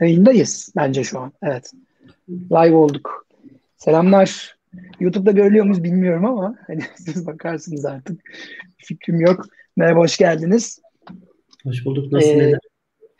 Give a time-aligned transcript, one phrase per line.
[0.00, 1.32] Yayındayız bence şu an.
[1.42, 1.72] Evet.
[2.28, 3.26] Live olduk.
[3.76, 4.58] Selamlar.
[5.00, 8.20] YouTube'da görülüyor muyuz bilmiyorum ama hani siz bakarsınız artık.
[8.76, 9.46] Fikrim yok.
[9.76, 10.80] Merhaba, hoş geldiniz.
[11.64, 12.12] Hoş bulduk.
[12.12, 12.58] Nasılsın ee,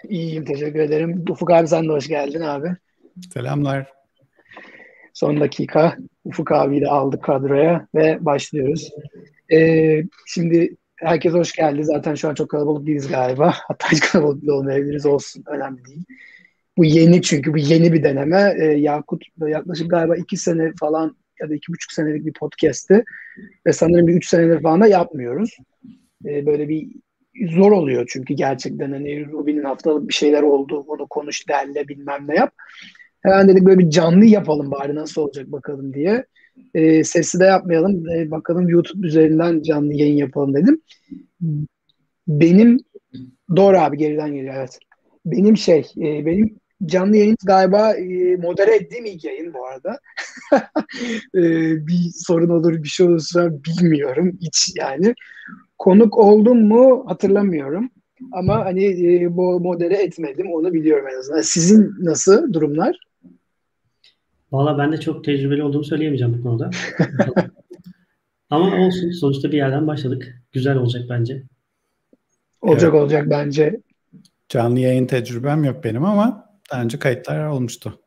[0.09, 1.25] İyiyim, teşekkür ederim.
[1.29, 2.69] Ufuk abi sen de hoş geldin abi.
[3.35, 3.93] Selamlar.
[5.15, 8.91] Son dakika Ufuk abiyi de aldık kadroya ve başlıyoruz.
[9.53, 11.85] Ee, şimdi herkes hoş geldi.
[11.85, 13.55] Zaten şu an çok kalabalık değiliz galiba.
[13.69, 15.07] Hatta hiç kalabalık bile olmayabiliriz.
[15.07, 15.45] Olsun.
[15.47, 16.05] Önemli değil.
[16.77, 18.57] Bu yeni çünkü bu yeni bir deneme.
[18.61, 23.05] Ee, Yakut yaklaşık galiba iki sene falan ya da iki buçuk senelik bir podcast'ti.
[23.67, 25.57] Ve sanırım bir üç senedir falan da yapmıyoruz.
[26.27, 26.89] Ee, böyle bir
[27.51, 30.85] zor oluyor çünkü gerçekten hani Ruby'nin haftalık bir şeyler oldu.
[30.89, 32.55] Bunu konuş derle bilmem ne yap.
[33.23, 36.25] Hemen dedik böyle bir canlı yapalım bari nasıl olacak bakalım diye.
[36.75, 38.09] E, sesli de yapmayalım.
[38.09, 40.81] E, bakalım YouTube üzerinden canlı yayın yapalım dedim.
[42.29, 42.79] Benim
[43.57, 44.79] doğru abi geriden geliyor evet.
[45.27, 49.99] Benim şey e, benim canlı yayın galiba e, modere ettiğim ilk yayın bu arada.
[51.35, 51.43] e,
[51.87, 55.15] bir sorun olur bir şey olursa bilmiyorum hiç yani.
[55.79, 57.91] Konuk oldum mu hatırlamıyorum.
[58.33, 61.41] Ama hani e, bu modere etmedim onu biliyorum en azından.
[61.41, 62.97] Sizin nasıl durumlar?
[64.53, 66.71] Valla ben de çok tecrübeli olduğumu söyleyemeyeceğim bu konuda.
[68.51, 69.11] Ama olsun.
[69.11, 70.43] Sonuçta bir yerden başladık.
[70.53, 71.43] Güzel olacak bence.
[72.61, 73.03] Olacak evet.
[73.03, 73.81] olacak bence.
[74.49, 78.01] Canlı yayın tecrübem yok benim ama daha önce kayıtlar olmuştu.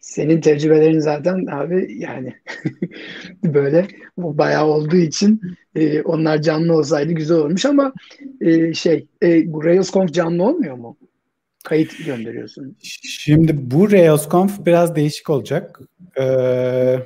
[0.00, 2.34] Senin tecrübelerin zaten abi yani
[3.44, 5.40] böyle bu bayağı olduğu için
[5.74, 7.92] e, onlar canlı olsaydı güzel olmuş ama
[8.40, 10.96] e, şey e, RailsConf canlı olmuyor mu?
[11.64, 12.76] Kayıt gönderiyorsun.
[13.02, 15.80] Şimdi bu RailsConf biraz değişik olacak.
[16.20, 16.96] Ee,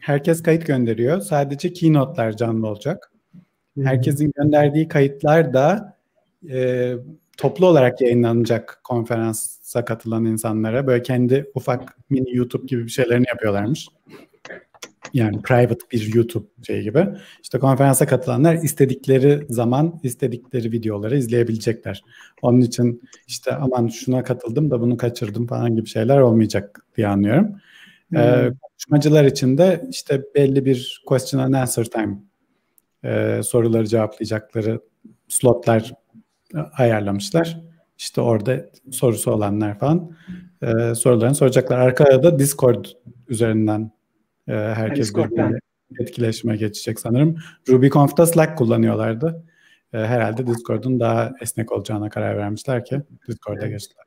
[0.00, 1.20] herkes kayıt gönderiyor.
[1.20, 3.12] Sadece keynote'lar canlı olacak.
[3.82, 5.96] Herkesin gönderdiği kayıtlar da
[6.50, 6.92] e,
[7.36, 10.86] toplu olarak yayınlanacak konferansa katılan insanlara.
[10.86, 13.88] Böyle kendi ufak mini YouTube gibi bir şeylerini yapıyorlarmış
[15.16, 17.08] yani private bir YouTube şey gibi.
[17.42, 22.04] İşte konferansa katılanlar istedikleri zaman istedikleri videoları izleyebilecekler.
[22.42, 27.56] Onun için işte aman şuna katıldım da bunu kaçırdım falan gibi şeyler olmayacak diye anlıyorum.
[28.08, 28.18] Hmm.
[28.18, 32.18] Ee, konuşmacılar için de işte belli bir question and answer time
[33.04, 34.80] e, soruları cevaplayacakları
[35.28, 35.92] slotlar
[36.78, 37.60] ayarlamışlar.
[37.98, 40.10] İşte orada sorusu olanlar falan
[40.62, 41.78] e, sorularını soracaklar.
[41.78, 42.84] Arkada da Discord
[43.28, 43.90] üzerinden
[44.48, 45.58] e, herkes birbirine
[46.00, 47.36] etkileşime geçecek sanırım.
[47.68, 49.44] RubyConf'ta Slack kullanıyorlardı.
[49.92, 54.04] E, herhalde Discord'un daha esnek olacağına karar vermişler ki Discord'a geçtiler.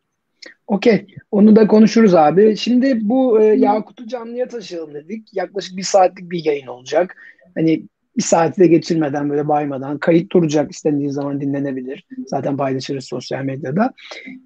[0.67, 1.07] Okey.
[1.31, 2.57] Onu da konuşuruz abi.
[2.57, 5.33] Şimdi bu e, Yakut'u canlıya taşıyalım dedik.
[5.33, 7.16] Yaklaşık bir saatlik bir yayın olacak.
[7.56, 7.83] Hani
[8.19, 12.03] bir saati de geçirmeden böyle baymadan kayıt duracak istendiği zaman dinlenebilir.
[12.28, 13.94] Zaten paylaşırız sosyal medyada.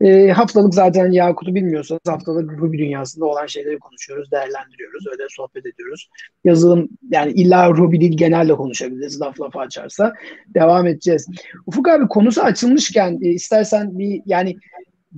[0.01, 6.09] E, haftalık zaten Yakut'u bilmiyorsanız haftalık Ruby dünyasında olan şeyleri konuşuyoruz, değerlendiriyoruz, öyle sohbet ediyoruz.
[6.44, 10.13] Yazılım yani illa Ruby değil genelde konuşabiliriz laf lafı açarsa.
[10.47, 11.28] Devam edeceğiz.
[11.66, 14.57] Ufuk abi konusu açılmışken e, istersen bir yani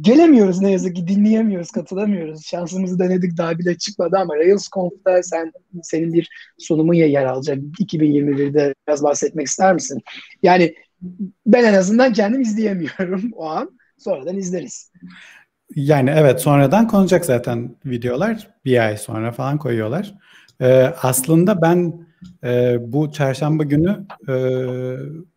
[0.01, 2.45] gelemiyoruz ne yazık ki dinleyemiyoruz, katılamıyoruz.
[2.45, 5.51] Şansımızı denedik daha bile çıkmadı ama RailsConf'ta sen
[5.83, 10.01] senin bir sunumun yer alacak 2021'de biraz bahsetmek ister misin?
[10.43, 10.75] Yani
[11.45, 13.79] ben en azından kendim izleyemiyorum o an.
[13.97, 14.91] Sonradan izleriz.
[15.75, 18.47] Yani evet sonradan konacak zaten videolar.
[18.65, 20.15] Bir ay sonra falan koyuyorlar.
[20.61, 22.07] Ee, aslında ben
[22.43, 24.35] e, bu çarşamba günü e,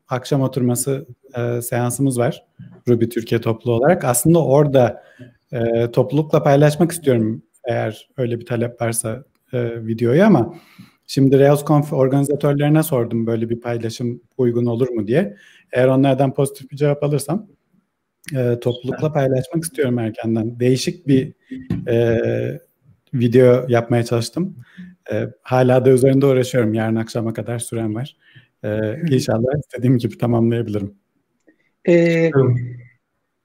[0.08, 2.44] akşam oturması e, seansımız var.
[2.88, 4.04] Ruby Türkiye toplu olarak.
[4.04, 5.02] Aslında orada
[5.52, 10.54] e, toplulukla paylaşmak istiyorum eğer öyle bir talep varsa e, videoyu ama
[11.06, 15.36] şimdi RailsConf organizatörlerine sordum böyle bir paylaşım uygun olur mu diye.
[15.72, 17.46] Eğer onlardan pozitif bir cevap alırsam
[18.36, 20.60] e, toplulukla paylaşmak istiyorum erkenden.
[20.60, 21.32] Değişik bir
[21.88, 22.20] e,
[23.14, 24.56] video yapmaya çalıştım.
[25.12, 26.74] E, hala da üzerinde uğraşıyorum.
[26.74, 28.16] Yarın akşama kadar süren var.
[28.64, 28.68] E,
[29.10, 30.94] inşallah istediğim gibi tamamlayabilirim.
[31.88, 32.30] Ee,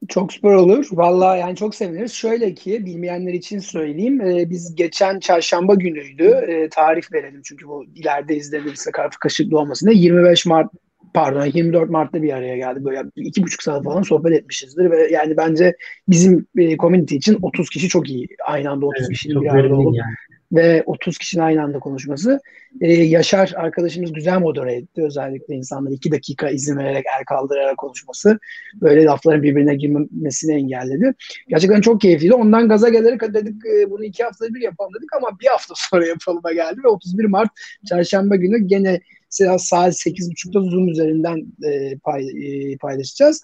[0.08, 0.88] çok süper olur.
[0.92, 2.14] Vallahi yani çok seviniriz.
[2.14, 4.22] Şöyle ki bilmeyenler için söyleyeyim.
[4.22, 6.24] E, biz geçen çarşamba günüydü.
[6.24, 10.72] E, tarih verelim çünkü bu ileride izlenirse karşı kaşıklı olmasın 25 Mart
[11.14, 12.86] pardon 24 Mart'ta bir araya geldik.
[12.86, 15.76] Böyle iki buçuk saat falan sohbet etmişizdir ve yani bence
[16.10, 18.28] bizim e, community için 30 kişi çok iyi.
[18.46, 20.14] Aynı anda 30 evet, kişinin bir arada olup yani
[20.54, 22.40] ve 30 kişinin aynı anda konuşması.
[22.82, 25.04] Ee, Yaşar arkadaşımız güzel modere etti.
[25.04, 28.40] Özellikle insanlara iki dakika izin vererek el kaldırarak konuşması.
[28.82, 31.14] Böyle lafların birbirine girmesini engelledi.
[31.48, 32.34] Gerçekten çok keyifliydi.
[32.34, 36.08] Ondan gaza gelerek dedik e, bunu iki haftada bir yapalım dedik ama bir hafta sonra
[36.08, 37.50] yapılıma geldi ve 31 Mart
[37.90, 39.00] çarşamba günü gene
[39.34, 43.42] saat 8.30'da Zoom üzerinden e, pay, e, paylaşacağız.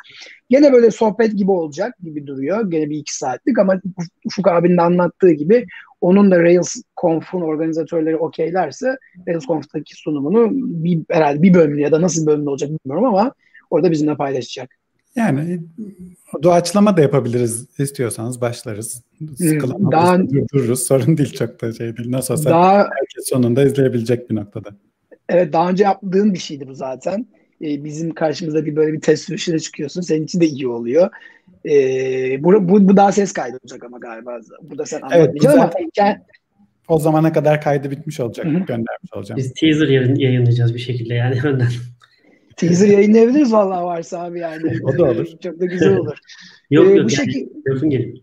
[0.50, 2.72] Gene böyle sohbet gibi olacak gibi duruyor.
[2.72, 3.82] Gene bir iki saatlik ama
[4.26, 5.66] Ufuk abinin anlattığı gibi
[6.01, 8.98] onun da Rails Conf'un organizatörleri okeylerse
[9.28, 13.34] Rails Conf'taki sunumunu bir, herhalde bir bölümlü ya da nasıl bir bölümlü olacak bilmiyorum ama
[13.69, 14.80] orada bizimle paylaşacak.
[15.16, 15.62] Yani
[16.44, 19.04] doğaçlama da yapabiliriz istiyorsanız başlarız.
[19.38, 20.19] Sıkılamaz daha,
[20.54, 20.84] dururuz.
[20.84, 22.12] Sorun değil çok da şey değil.
[22.12, 24.69] Nasıl olsa daha, herkes sonunda izleyebilecek bir noktada.
[25.30, 27.28] Evet daha önce yaptığın bir şeydi bu zaten.
[27.62, 30.02] Ee, bizim karşımıza bir böyle bir test sürüşüne çıkıyorsun.
[30.02, 31.10] Senin için de iyi oluyor.
[31.66, 34.40] Ee, bu, bu, bu daha ses kaydı olacak ama galiba.
[34.62, 36.26] Burada sen anlatmayacaksın evet, ama zaten,
[36.88, 38.46] o zamana kadar kaydı bitmiş olacak.
[38.46, 38.54] Hı-hı.
[38.54, 39.38] Göndermiş olacağım.
[39.38, 41.68] Biz teaser yayınlayacağız bir şekilde yani önden.
[42.58, 44.74] Teaser yayınlayabiliriz vallahi varsa abi yani.
[44.84, 45.28] o da olur.
[45.44, 46.18] Çok da güzel olur.
[46.70, 46.98] yok ee, yok.
[46.98, 48.14] Bu, yani, şekilde,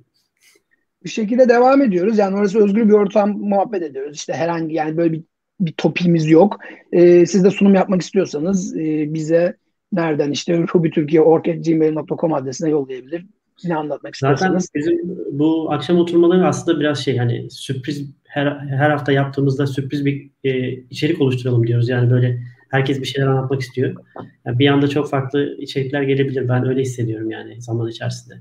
[1.05, 2.19] bu şekilde devam ediyoruz.
[2.19, 4.17] Yani orası özgür bir ortam muhabbet ediyoruz.
[4.17, 5.23] İşte herhangi yani böyle bir
[5.61, 6.59] bir topimiz yok.
[6.93, 9.57] Ee, siz de sunum yapmak istiyorsanız e, bize
[9.97, 13.27] nereden işte hobbyturkiye.org.gmail.com adresine yollayabilir.
[13.65, 14.65] Ne anlatmak istiyorsanız.
[14.65, 20.05] Zaten bizim bu akşam oturmaları aslında biraz şey hani sürpriz her, her hafta yaptığımızda sürpriz
[20.05, 21.89] bir e, içerik oluşturalım diyoruz.
[21.89, 23.97] Yani böyle herkes bir şeyler anlatmak istiyor.
[24.45, 26.49] Yani bir anda çok farklı içerikler gelebilir.
[26.49, 28.35] Ben öyle hissediyorum yani zaman içerisinde.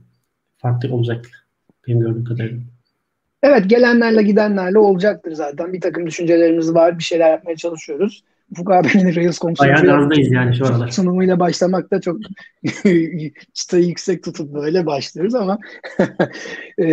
[0.57, 1.25] Farklı olacak
[1.87, 2.61] benim gördüğüm kadarıyla.
[3.43, 5.73] Evet gelenlerle gidenlerle olacaktır zaten.
[5.73, 6.99] Bir takım düşüncelerimiz var.
[6.99, 8.23] Bir şeyler yapmaya çalışıyoruz.
[8.51, 10.87] Ufuk abinin Rails konusunda yani şu aralar.
[10.87, 12.17] sunumuyla başlamakta çok
[13.53, 15.57] çıtayı yüksek tutup böyle başlıyoruz ama
[16.79, 16.87] e,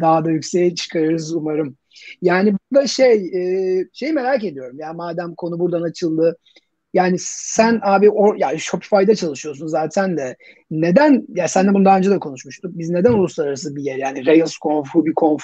[0.00, 1.76] daha da yükseğe çıkarırız umarım.
[2.22, 4.78] Yani burada şey e, şey merak ediyorum.
[4.78, 6.36] Ya madem konu buradan açıldı.
[6.94, 10.36] Yani sen abi or, yani Shopify'da çalışıyorsun zaten de
[10.70, 12.78] neden ya sen de bunu daha önce de konuşmuştuk.
[12.78, 15.42] Biz neden uluslararası bir yer yani Rails.conf, RubyConf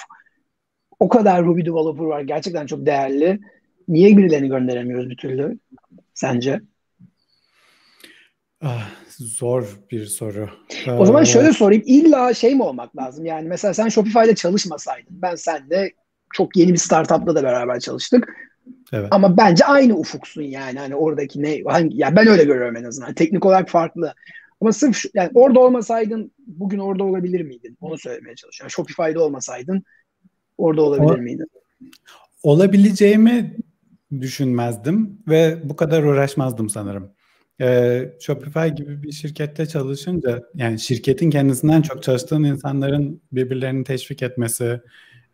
[0.99, 2.21] o kadar Ruby developer var.
[2.21, 3.39] Gerçekten çok değerli.
[3.89, 5.59] Niye birilerini gönderemiyoruz bir türlü?
[6.13, 6.61] Sence?
[8.61, 10.49] Ah, zor bir soru.
[10.97, 11.83] O zaman ee, şöyle sorayım.
[11.85, 13.25] İlla şey mi olmak lazım?
[13.25, 15.21] Yani mesela sen Shopify'da çalışmasaydın.
[15.21, 15.91] Ben senle
[16.33, 18.27] çok yeni bir startupla da beraber çalıştık.
[18.93, 19.07] Evet.
[19.11, 20.79] Ama bence aynı ufuksun yani.
[20.79, 23.13] Hani oradaki ne hangi ya ben öyle görüyorum en azından.
[23.13, 24.13] Teknik olarak farklı.
[24.61, 27.77] Ama sırf şu, yani orada olmasaydın bugün orada olabilir miydin?
[27.81, 28.71] Onu söylemeye çalışıyorum.
[28.71, 29.83] Shopify'da olmasaydın
[30.57, 31.47] orada olabilir o, miydin?
[32.43, 33.55] Olabileceğimi
[34.21, 37.11] düşünmezdim ve bu kadar uğraşmazdım sanırım.
[37.61, 44.81] Ee, Shopify gibi bir şirkette çalışınca yani şirketin kendisinden çok çalıştığın insanların birbirlerini teşvik etmesi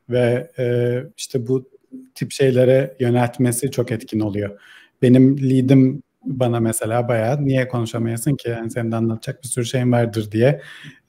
[0.09, 1.69] ve e, işte bu
[2.15, 4.59] tip şeylere yöneltmesi çok etkin oluyor.
[5.01, 9.91] Benim lead'im bana mesela bayağı niye konuşamayasın ki yani senin de anlatacak bir sürü şeyin
[9.91, 10.61] vardır diye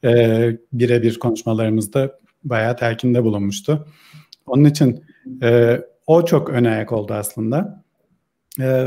[0.04, 3.86] e, birebir konuşmalarımızda bayağı telkinde bulunmuştu.
[4.46, 5.04] Onun için
[5.42, 7.84] e, o çok ön ayak oldu aslında.
[8.60, 8.86] E,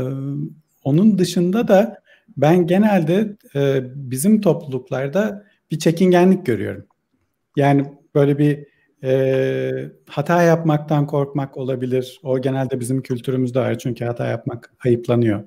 [0.84, 2.02] onun dışında da
[2.36, 6.86] ben genelde e, bizim topluluklarda bir çekingenlik görüyorum.
[7.56, 7.84] Yani
[8.14, 8.66] böyle bir
[9.04, 12.20] e, hata yapmaktan korkmak olabilir.
[12.22, 15.44] O genelde bizim kültürümüzde var çünkü hata yapmak ayıplanıyor.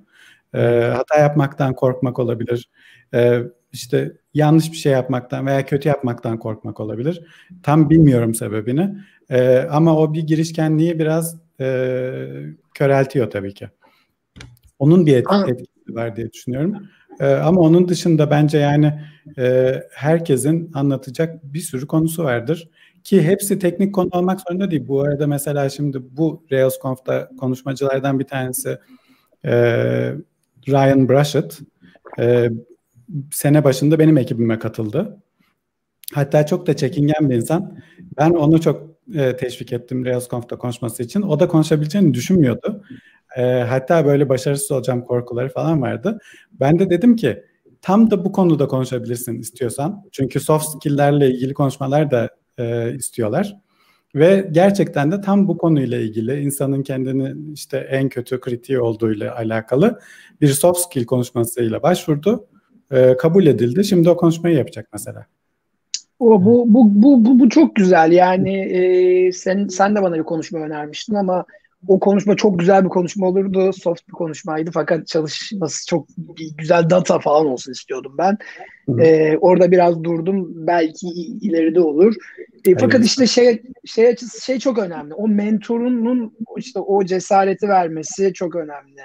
[0.55, 0.59] E,
[0.95, 2.69] hata yapmaktan korkmak olabilir.
[3.13, 3.39] E,
[3.71, 7.25] işte yanlış bir şey yapmaktan veya kötü yapmaktan korkmak olabilir.
[7.63, 8.97] Tam bilmiyorum sebebini.
[9.29, 12.27] E, ama o bir girişkenliği biraz e,
[12.73, 13.69] köreltiyor tabii ki.
[14.79, 16.89] Onun bir etki, etkisi var diye düşünüyorum.
[17.19, 18.99] E, ama onun dışında bence yani
[19.37, 22.69] e, herkesin anlatacak bir sürü konusu vardır.
[23.03, 24.87] Ki hepsi teknik konu olmak zorunda değil.
[24.87, 28.77] Bu arada mesela şimdi bu RailsConf'ta konuşmacılardan bir tanesi
[29.45, 29.53] e,
[30.67, 31.59] Ryan Brushett.
[32.19, 32.49] E,
[33.31, 35.17] sene başında benim ekibime katıldı.
[36.13, 37.77] Hatta çok da çekingen bir insan.
[38.17, 41.21] Ben onu çok e, teşvik ettim RailsConf'ta konuşması için.
[41.21, 42.83] O da konuşabileceğini düşünmüyordu.
[43.37, 46.19] E, hatta böyle başarısız olacağım korkuları falan vardı.
[46.51, 47.43] Ben de dedim ki
[47.81, 50.03] tam da bu konuda konuşabilirsin istiyorsan.
[50.11, 53.55] Çünkü soft skill'lerle ilgili konuşmalar da e, istiyorlar.
[54.15, 59.99] Ve gerçekten de tam bu konuyla ilgili insanın kendini işte en kötü kritiği olduğuyla alakalı
[60.41, 62.47] bir soft skill konuşmasıyla başvurdu
[62.91, 63.85] e, kabul edildi.
[63.85, 65.25] Şimdi o konuşmayı yapacak mesela.
[66.19, 68.11] O bu bu bu bu, bu çok güzel.
[68.11, 71.45] Yani e, sen sen de bana bir konuşma önermiştin ama
[71.87, 73.73] o konuşma çok güzel bir konuşma olurdu.
[73.73, 76.07] Soft bir konuşmaydı fakat çalışması çok
[76.57, 78.37] güzel data falan olsun istiyordum ben.
[78.99, 80.67] Ee, orada biraz durdum.
[80.67, 81.07] Belki
[81.41, 82.15] ileride olur.
[82.67, 85.13] E, fakat işte şey şey açısı şey çok önemli.
[85.13, 89.01] O mentorunun işte o cesareti vermesi çok önemli.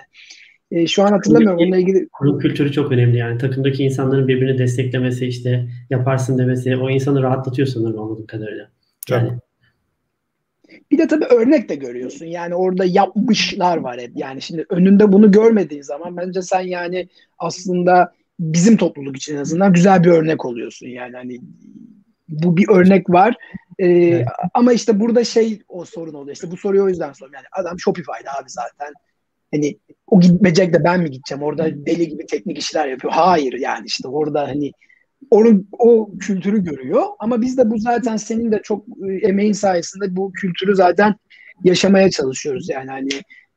[0.71, 2.09] E, şu an hatırlamıyorum onunla ilgili.
[2.09, 3.39] Kurum kültürü çok önemli yani.
[3.39, 8.71] Takımdaki insanların birbirini desteklemesi işte yaparsın demesi o insanı rahatlatıyor sanırım anladığım kadarıyla.
[9.11, 9.31] Yani.
[10.91, 12.27] Bir de tabii örnek de görüyorsun.
[12.27, 14.11] Yani orada yapmışlar var hep.
[14.15, 17.09] Yani şimdi önünde bunu görmediğin zaman bence sen yani
[17.39, 20.87] aslında bizim topluluk için en azından güzel bir örnek oluyorsun.
[20.87, 21.41] Yani hani
[22.29, 23.37] bu bir örnek var.
[23.79, 24.27] Ee, evet.
[24.55, 26.35] Ama işte burada şey o sorun oluyor.
[26.35, 27.35] İşte bu soruyu o yüzden soruyorum.
[27.35, 28.95] Yani adam Shopify'da abi zaten.
[29.55, 31.43] Hani o gitmeyecek de ben mi gideceğim?
[31.43, 33.13] Orada deli gibi teknik işler yapıyor.
[33.13, 34.73] Hayır yani işte orada hani
[35.31, 37.05] onun o kültürü görüyor.
[37.19, 41.15] Ama biz de bu zaten senin de çok e, emeğin sayesinde bu kültürü zaten
[41.65, 42.69] yaşamaya çalışıyoruz.
[42.69, 43.09] Yani hani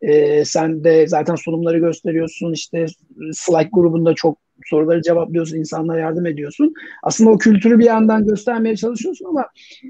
[0.01, 2.53] e, sen de zaten sunumları gösteriyorsun.
[2.53, 2.86] işte
[3.33, 6.74] Slack grubunda çok soruları cevaplıyorsun, insanlara yardım ediyorsun.
[7.03, 9.45] Aslında o kültürü bir yandan göstermeye çalışıyorsun ama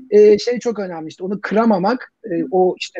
[0.10, 3.00] e, şey çok önemli işte onu kıramamak, e, o işte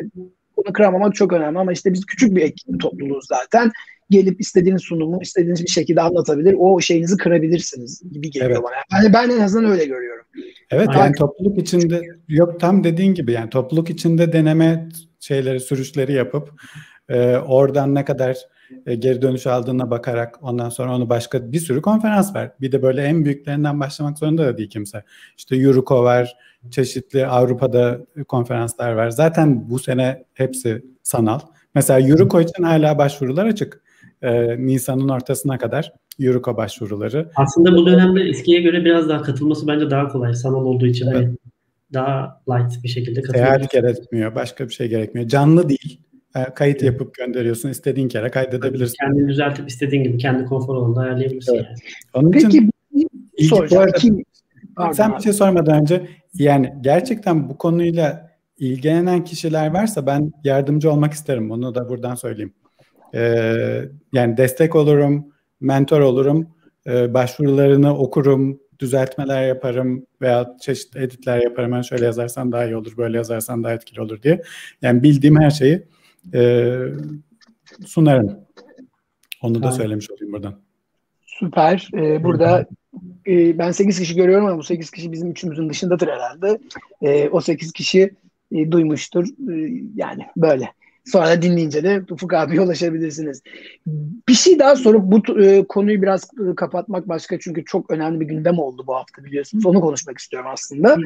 [0.64, 3.72] onu kıramamak çok önemli ama işte biz küçük bir ekip topluluğuz zaten.
[4.10, 8.62] Gelip istediğiniz sunumu istediğiniz bir şekilde anlatabilir, o şeyinizi kırabilirsiniz gibi geliyor evet.
[8.62, 9.02] bana.
[9.02, 10.24] Yani ben en azından öyle görüyorum.
[10.70, 14.88] Evet yani, yani topluluk içinde yok tam dediğin gibi yani topluluk içinde deneme
[15.20, 16.50] şeyleri, sürüşleri yapıp
[17.08, 18.36] e, oradan ne kadar
[18.86, 22.52] e, geri dönüş aldığına bakarak ondan sonra onu başka bir sürü konferans ver.
[22.60, 25.04] Bir de böyle en büyüklerinden başlamak zorunda da değil kimse.
[25.36, 26.36] İşte Euroco var,
[26.70, 29.10] çeşitli Avrupa'da konferanslar var.
[29.10, 31.40] Zaten bu sene hepsi sanal.
[31.74, 33.82] Mesela Euroco için hala başvurular açık.
[34.22, 37.30] Ee, Nisan'ın ortasına kadar Euroco başvuruları.
[37.36, 41.06] Aslında bu dönemde eskiye göre biraz daha katılması bence daha kolay sanal olduğu için.
[41.06, 41.26] Hani evet.
[41.26, 41.36] Hani
[41.92, 43.46] daha light bir şekilde katılıyor.
[43.46, 45.28] Seyahat gerekmiyor, başka bir şey gerekmiyor.
[45.28, 46.00] Canlı değil.
[46.36, 47.68] E, kayıt yapıp gönderiyorsun.
[47.68, 48.94] istediğin kere kaydedebilirsin.
[49.00, 51.54] Kendini düzeltip istediğin gibi kendi konfor alanında ayarlayabilirsin.
[51.54, 51.66] Evet.
[51.66, 51.78] Yani.
[52.14, 52.70] Onun Peki, için
[53.36, 53.84] ilk soracağım.
[53.84, 53.98] Bu arada,
[54.76, 60.92] Pardon sen bir şey sormadan önce yani gerçekten bu konuyla ilgilenen kişiler varsa ben yardımcı
[60.92, 61.50] olmak isterim.
[61.50, 62.54] Onu da buradan söyleyeyim.
[63.14, 65.26] Ee, yani destek olurum,
[65.60, 66.48] mentor olurum,
[66.86, 71.72] ee, başvurularını okurum, düzeltmeler yaparım veya çeşitli editler yaparım.
[71.72, 74.42] Ben şöyle yazarsan daha iyi olur, böyle yazarsan daha etkili olur diye.
[74.82, 75.86] Yani bildiğim her şeyi
[76.34, 76.74] e,
[77.86, 78.38] sunarım.
[79.42, 80.54] Onu da söylemiş olayım buradan.
[81.26, 81.90] Süper.
[81.94, 82.66] Ee, burada
[83.26, 86.58] e, ben 8 kişi görüyorum ama bu 8 kişi bizim üçümüzün dışındadır herhalde.
[87.02, 88.10] E, o 8 kişi
[88.52, 89.26] e, duymuştur.
[89.26, 90.72] E, yani böyle.
[91.04, 93.42] Sonra dinleyince de Ufuk abiye ulaşabilirsiniz.
[94.28, 98.26] Bir şey daha sorup bu e, konuyu biraz e, kapatmak başka çünkü çok önemli bir
[98.26, 99.66] gündem oldu bu hafta biliyorsunuz.
[99.66, 100.96] Onu konuşmak istiyorum aslında.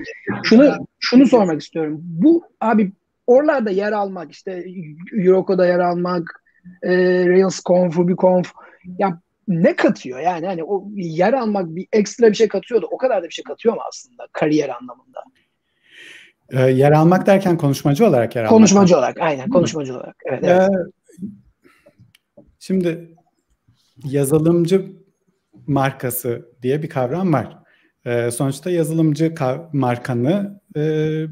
[0.42, 2.00] Şunu şunu sormak istiyorum.
[2.02, 2.92] Bu abi
[3.26, 4.64] oralarda yer almak işte
[5.12, 6.42] Euroco'da yer almak
[6.82, 6.92] e,
[7.28, 8.52] RailsConf, RubyConf
[8.98, 12.96] ya ne katıyor yani hani o yer almak bir ekstra bir şey katıyor da o
[12.96, 15.22] kadar da bir şey katıyor mu aslında kariyer anlamında?
[16.50, 18.50] E, yer almak derken konuşmacı olarak yer almak.
[18.50, 19.96] Konuşmacı olarak aynen konuşmacı Hı.
[19.96, 20.16] olarak.
[20.24, 20.60] Evet, evet.
[20.60, 20.72] E,
[22.58, 23.14] şimdi
[24.04, 24.92] yazılımcı
[25.66, 27.58] markası diye bir kavram var.
[28.04, 29.34] E, sonuçta yazılımcı
[29.72, 30.80] markanı e,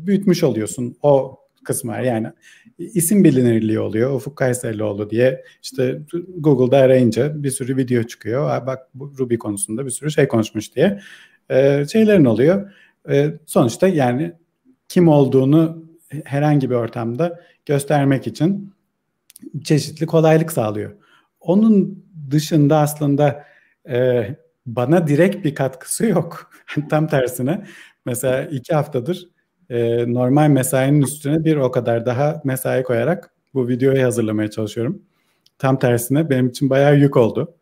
[0.07, 0.97] büyütmüş oluyorsun.
[1.03, 2.01] O kısmı var.
[2.01, 2.33] Yani
[2.79, 4.15] isim bilinirliği oluyor.
[4.15, 6.01] Ufuk Kayserlioğlu diye işte
[6.39, 8.67] Google'da arayınca bir sürü video çıkıyor.
[8.67, 11.01] Bak bu Ruby konusunda bir sürü şey konuşmuş diye
[11.51, 12.73] e, şeylerin oluyor.
[13.09, 14.33] E, sonuçta yani
[14.89, 15.85] kim olduğunu
[16.25, 18.75] herhangi bir ortamda göstermek için
[19.65, 20.93] çeşitli kolaylık sağlıyor.
[21.41, 23.45] Onun dışında aslında
[23.89, 24.27] e,
[24.67, 26.51] bana direkt bir katkısı yok.
[26.91, 27.67] Tam tersine
[28.07, 29.34] mesela iki haftadır
[29.71, 35.03] e, normal mesainin üstüne bir o kadar daha mesai koyarak bu videoyu hazırlamaya çalışıyorum.
[35.59, 37.55] Tam tersine benim için bayağı yük oldu.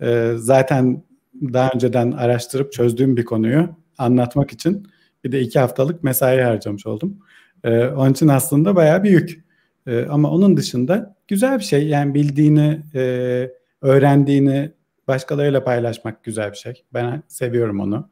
[0.00, 1.02] E, zaten
[1.42, 4.86] daha önceden araştırıp çözdüğüm bir konuyu anlatmak için
[5.24, 7.18] bir de iki haftalık mesai harcamış oldum.
[7.64, 9.44] E, onun için aslında bayağı bir yük.
[9.86, 11.88] E, ama onun dışında güzel bir şey.
[11.88, 13.50] Yani bildiğini, e,
[13.82, 14.72] öğrendiğini
[15.08, 16.84] başkalarıyla paylaşmak güzel bir şey.
[16.94, 18.08] Ben seviyorum onu.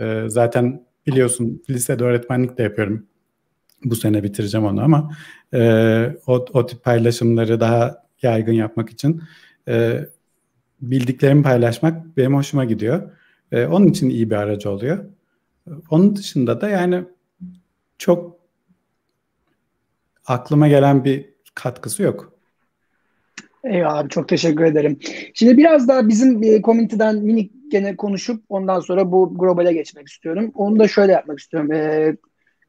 [0.00, 3.06] E, zaten biliyorsun lisede öğretmenlik de yapıyorum.
[3.84, 5.16] Bu sene bitireceğim onu ama
[5.54, 5.60] e,
[6.26, 9.22] o, o tip paylaşımları daha yaygın yapmak için
[9.68, 10.00] e,
[10.80, 13.10] bildiklerimi paylaşmak benim hoşuma gidiyor.
[13.52, 15.04] E, onun için iyi bir aracı oluyor.
[15.90, 17.04] Onun dışında da yani
[17.98, 18.36] çok
[20.26, 22.32] aklıma gelen bir katkısı yok.
[23.64, 24.98] Eyvallah abi çok teşekkür ederim.
[25.34, 30.52] Şimdi biraz daha bizim e, komüniteden minik gene konuşup ondan sonra bu globale geçmek istiyorum.
[30.54, 31.72] Onu da şöyle yapmak istiyorum.
[31.72, 32.16] E,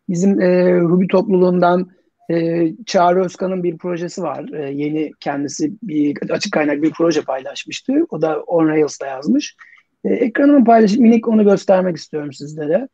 [0.10, 1.92] bizim e, Ruby topluluğundan
[2.32, 4.50] e, Çağrı Özkan'ın bir projesi var.
[4.54, 7.94] E, yeni kendisi bir açık kaynak bir proje paylaşmıştı.
[8.10, 9.56] O da On Rails'da yazmış.
[10.04, 12.88] E, ekranımı paylaşıp minik onu göstermek istiyorum sizlere.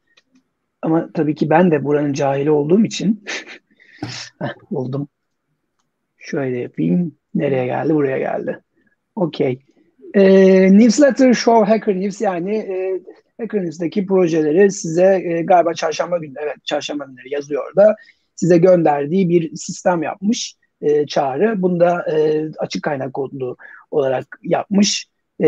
[0.81, 3.23] Ama tabii ki ben de buranın cahili olduğum için
[4.41, 5.07] Heh, buldum.
[6.17, 7.15] Şöyle yapayım.
[7.35, 7.95] Nereye geldi?
[7.95, 8.59] Buraya geldi.
[9.15, 9.59] Okey.
[10.13, 10.23] E,
[10.77, 13.01] newsletter Show Hacker News yani e,
[13.37, 17.95] Hacker News'daki projeleri size e, galiba çarşamba günü evet çarşamba günleri yazıyor orada.
[18.35, 21.61] size gönderdiği bir sistem yapmış e, çağrı.
[21.61, 23.57] Bunu da e, açık kaynak kodlu
[23.91, 25.07] olarak yapmış.
[25.41, 25.47] E,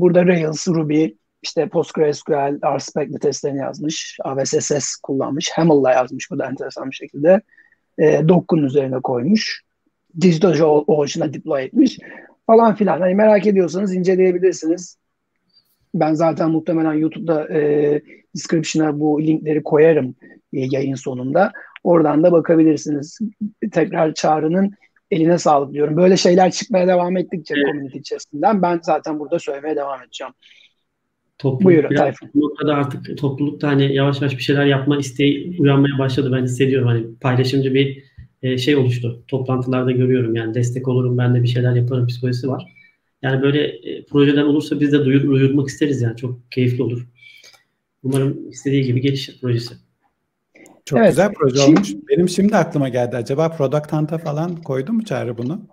[0.00, 1.06] burada Rails, Ruby,
[1.42, 4.18] işte PostgreSQL, RSpec testlerini yazmış.
[4.24, 5.50] AWS kullanmış.
[5.50, 7.40] Hamel'la yazmış bu da enteresan bir şekilde.
[7.98, 9.62] E, Docker'ın üzerine koymuş.
[10.20, 11.98] DigitalOcean'a deploy etmiş
[12.46, 13.00] falan filan.
[13.00, 14.98] Hani merak ediyorsanız inceleyebilirsiniz.
[15.94, 18.02] Ben zaten muhtemelen YouTube'da e,
[18.36, 20.14] description'a bu linkleri koyarım
[20.52, 21.52] e, yayın sonunda.
[21.84, 23.18] Oradan da bakabilirsiniz.
[23.72, 24.72] Tekrar çağrının
[25.10, 25.96] eline sağlık diyorum.
[25.96, 27.66] Böyle şeyler çıkmaya devam ettikçe evet.
[27.66, 30.32] community içerisinden ben zaten burada söylemeye devam edeceğim.
[31.38, 32.30] Topluluk Buyurun Tayfun.
[32.34, 36.32] Noktada artık toplulukta hani yavaş yavaş bir şeyler yapma isteği uyanmaya başladı.
[36.32, 38.04] Ben hissediyorum hani paylaşımcı bir
[38.42, 39.22] e, şey oluştu.
[39.28, 42.76] Toplantılarda görüyorum yani destek olurum ben de bir şeyler yaparım psikolojisi var.
[43.22, 47.06] Yani böyle e, projeden olursa biz de duyur, duyurmak isteriz yani çok keyifli olur.
[48.02, 49.74] Umarım istediği gibi gelişir projesi.
[50.84, 51.08] Çok evet.
[51.08, 51.94] güzel proje şimdi, olmuş.
[52.10, 53.16] Benim şimdi aklıma geldi.
[53.16, 55.66] Acaba Product Hunt'a falan koydu mu Çağrı bunu?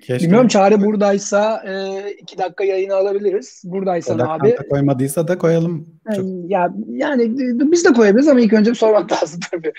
[0.00, 0.24] Keşke.
[0.24, 3.62] Bilmiyorum Çağrı buradaysa e, iki dakika yayını alabiliriz.
[3.64, 4.50] Buradaysan Product abi.
[4.50, 5.86] Hunt'a koymadıysa da koyalım.
[6.16, 6.24] Çok...
[6.48, 7.34] Ya, yani
[7.72, 9.72] biz de koyabiliriz ama ilk önce bir sormak lazım tabii.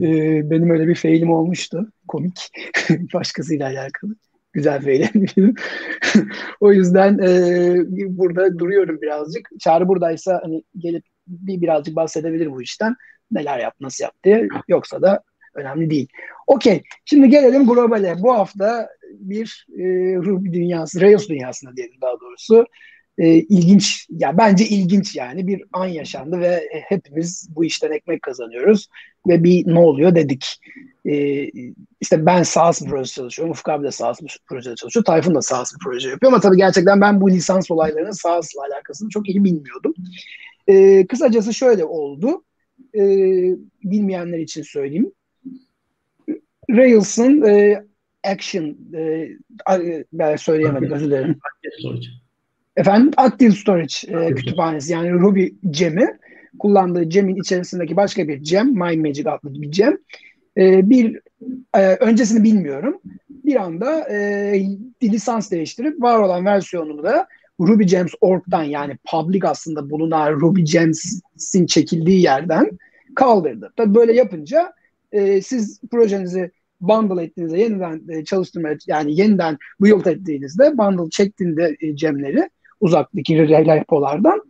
[0.00, 0.10] e,
[0.50, 1.88] benim öyle bir failim olmuştu.
[2.08, 2.50] Komik.
[3.14, 4.14] Başkasıyla alakalı.
[4.52, 5.26] Güzel failim.
[6.60, 7.28] o yüzden e,
[8.08, 9.48] burada duruyorum birazcık.
[9.60, 12.96] Çağrı buradaysa hani gelip bir birazcık bahsedebilir bu işten
[13.30, 14.48] neler yap, nasıl yap diye.
[14.68, 15.22] Yoksa da
[15.54, 16.08] önemli değil.
[16.46, 16.82] Okey.
[17.04, 18.16] Şimdi gelelim globale.
[18.22, 18.88] Bu hafta
[19.20, 19.82] bir e,
[20.16, 22.66] Ruby dünyası, Rails dünyasına diyelim daha doğrusu.
[23.18, 28.88] E, ilginç, ya bence ilginç yani bir an yaşandı ve hepimiz bu işten ekmek kazanıyoruz
[29.28, 30.60] ve bir ne oluyor dedik.
[31.06, 31.44] E,
[32.00, 35.72] işte ben SaaS bir projede çalışıyorum, Ufuk abi de SaaS projede çalışıyor, Tayfun da SaaS
[35.84, 39.94] proje yapıyor ama tabii gerçekten ben bu lisans olaylarının SaaS'la alakasını çok iyi bilmiyordum.
[40.66, 42.44] E, kısacası şöyle oldu
[42.94, 43.00] e,
[43.84, 45.12] bilmeyenler için söyleyeyim.
[46.70, 47.84] Rails'ın e,
[48.24, 49.28] Action e,
[50.12, 51.38] ben söyleyemedim özür dilerim.
[52.76, 56.06] Efendim Active Storage e, kütüphanesi yani Ruby Gem'i
[56.58, 59.98] kullandığı Gem'in içerisindeki başka bir Gem, My Magic adlı bir Gem.
[60.56, 61.20] E, bir
[61.74, 63.00] e, öncesini bilmiyorum.
[63.28, 67.26] Bir anda e, lisans değiştirip var olan versiyonunu da
[67.60, 72.70] Ruby Gems org'dan yani public aslında bulunan Ruby Gems'in çekildiği yerden
[73.14, 73.72] kaldırdı.
[73.76, 74.72] Tabii böyle yapınca
[75.12, 76.50] e, siz projenizi
[76.88, 84.42] bundle ettiğinizde yeniden e, çalıştırmaya yani yeniden build ettiğinizde bundle çektiğinde e, cemleri uzaktaki repolardan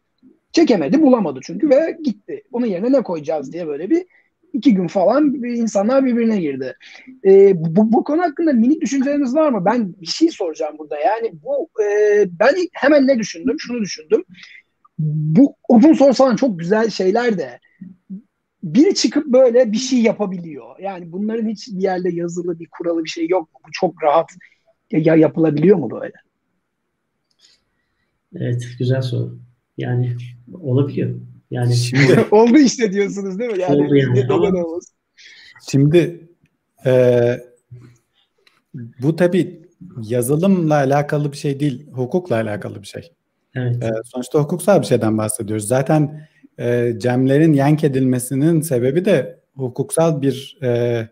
[0.53, 2.43] çekemedi bulamadı çünkü ve gitti.
[2.53, 4.05] Onun yerine ne koyacağız diye böyle bir
[4.53, 6.77] iki gün falan insanlar birbirine girdi.
[7.25, 9.65] E, bu, bu konu hakkında minik düşünceleriniz var mı?
[9.65, 10.99] Ben bir şey soracağım burada.
[10.99, 13.57] Yani bu e, ben hemen ne düşündüm?
[13.59, 14.25] Şunu düşündüm.
[14.99, 17.61] Bu open source falan çok güzel şeyler de
[18.65, 20.79] biri çıkıp böyle bir şey yapabiliyor.
[20.81, 23.49] Yani bunların hiç bir yerde yazılı bir kuralı bir şey yok.
[23.67, 24.31] Bu çok rahat
[24.91, 26.13] ya yapılabiliyor mu böyle?
[28.35, 29.39] Evet, güzel soru.
[29.79, 30.17] Yani
[30.55, 31.21] olabiliyor.
[31.51, 33.61] Yani şimdi oldu işte diyorsunuz değil mi?
[33.61, 34.27] Yani, oldu yani.
[34.33, 34.79] Ama,
[35.71, 36.29] şimdi
[36.87, 36.93] e,
[38.75, 39.63] bu tabi
[40.03, 43.13] yazılımla alakalı bir şey değil, hukukla alakalı bir şey.
[43.55, 43.83] Evet.
[43.83, 45.69] E, sonuçta hukuksal bir şeyden bahsediyoruz.
[45.69, 51.09] Zaten e, cemlerin yank edilmesinin sebebi de hukuksal bir e,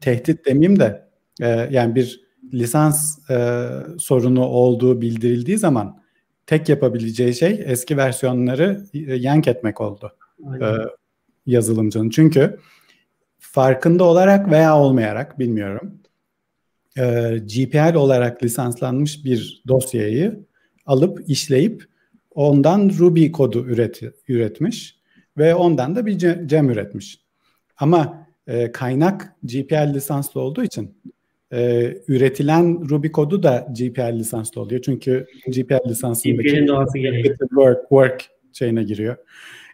[0.00, 1.08] tehdit demeyeyim de
[1.42, 6.02] e, yani bir lisans e, sorunu olduğu bildirildiği zaman
[6.46, 10.12] tek yapabileceği şey eski versiyonları e, yank etmek oldu
[10.60, 10.66] e,
[11.46, 12.10] yazılımcının.
[12.10, 12.58] Çünkü
[13.38, 15.98] farkında olarak veya olmayarak bilmiyorum
[16.98, 17.02] e,
[17.38, 20.44] GPL olarak lisanslanmış bir dosyayı
[20.86, 21.93] alıp işleyip
[22.34, 24.96] ondan Ruby kodu üret, üretmiş
[25.38, 26.12] ve ondan da bir
[26.46, 27.20] gem üretmiş.
[27.76, 30.94] Ama e, kaynak GPL lisanslı olduğu için
[31.52, 34.82] e, üretilen Ruby kodu da GPL lisanslı oluyor.
[34.82, 36.66] Çünkü GPL lisansındaki
[37.38, 39.16] work, work şeyine giriyor.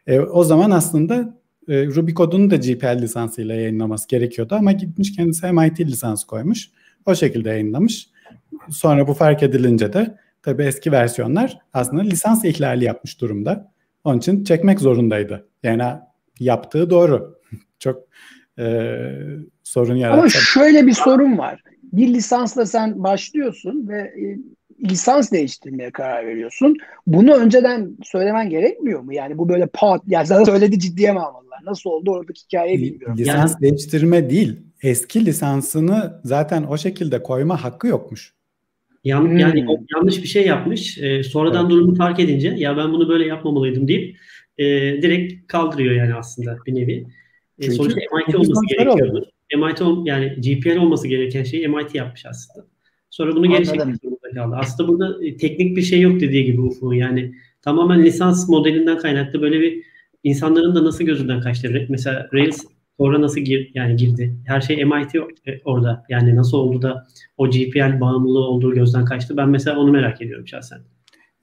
[0.07, 5.53] E, o zaman aslında e, Ruby kodunu da GPL lisansıyla yayınlaması gerekiyordu ama gitmiş kendisi
[5.53, 6.70] MIT lisansı koymuş.
[7.07, 8.09] O şekilde yayınlamış.
[8.70, 13.72] Sonra bu fark edilince de Tabii eski versiyonlar aslında lisans ihlali yapmış durumda.
[14.05, 15.48] Onun için çekmek zorundaydı.
[15.62, 15.83] Yani
[16.40, 17.40] yaptığı doğru.
[17.79, 18.05] Çok
[18.59, 18.94] e,
[19.64, 20.20] sorun yarattı.
[20.20, 21.62] Ama şöyle bir sorun var.
[21.83, 24.38] Bir lisansla sen başlıyorsun ve e,
[24.88, 26.76] lisans değiştirmeye karar veriyorsun.
[27.07, 29.12] Bunu önceden söylemen gerekmiyor mu?
[29.12, 31.59] Yani bu böyle pat, ya zaten söyledi ciddiye mi almalılar?
[31.64, 33.16] Nasıl oldu oradaki hikayeyi bilmiyorum.
[33.18, 34.61] Lisans yani, değiştirme değil.
[34.83, 38.35] Eski lisansını zaten o şekilde koyma hakkı yokmuş.
[39.05, 39.39] Yan, hmm.
[39.39, 40.99] Yani yanlış bir şey yapmış.
[40.99, 41.71] E, sonradan evet.
[41.71, 44.17] durumu fark edince ya ben bunu böyle yapmamalıydım deyip
[44.59, 44.65] e,
[45.03, 47.07] direkt kaldırıyor yani aslında bir nevi.
[47.59, 49.31] E, sonuçta MIT olması gerekiyordu.
[49.57, 52.67] MIT yani GPL olması gereken şeyi MIT yapmış aslında.
[53.11, 54.57] Sonra bunu geri çekmek zorunda kaldı.
[54.59, 56.95] Aslında burada e, teknik bir şey yok dediği gibi Ufuk'un.
[56.95, 59.85] Yani tamamen lisans modelinden kaynaklı böyle bir
[60.25, 61.87] insanların da nasıl gözünden kaçtı.
[61.89, 62.65] Mesela Rails
[63.01, 64.37] sonra nasıl gir, yani girdi?
[64.47, 65.21] Her şey MIT e,
[65.65, 66.05] orada.
[66.09, 67.07] Yani nasıl oldu da
[67.39, 69.37] o GPL bağımlılığı olduğu gözden kaçtı?
[69.37, 70.79] Ben mesela onu merak ediyorum şahsen.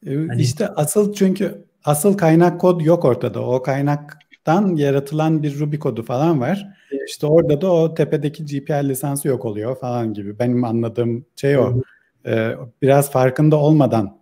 [0.06, 3.42] E, yani, işte asıl çünkü asıl kaynak kod yok ortada.
[3.42, 6.68] O kaynaktan yaratılan bir Ruby kodu falan var.
[6.92, 7.10] Evet.
[7.10, 10.40] İşte orada da o tepedeki GPL lisansı yok oluyor falan gibi.
[10.40, 11.82] Benim anladığım şey o.
[12.26, 14.18] Ee, biraz farkında olmadan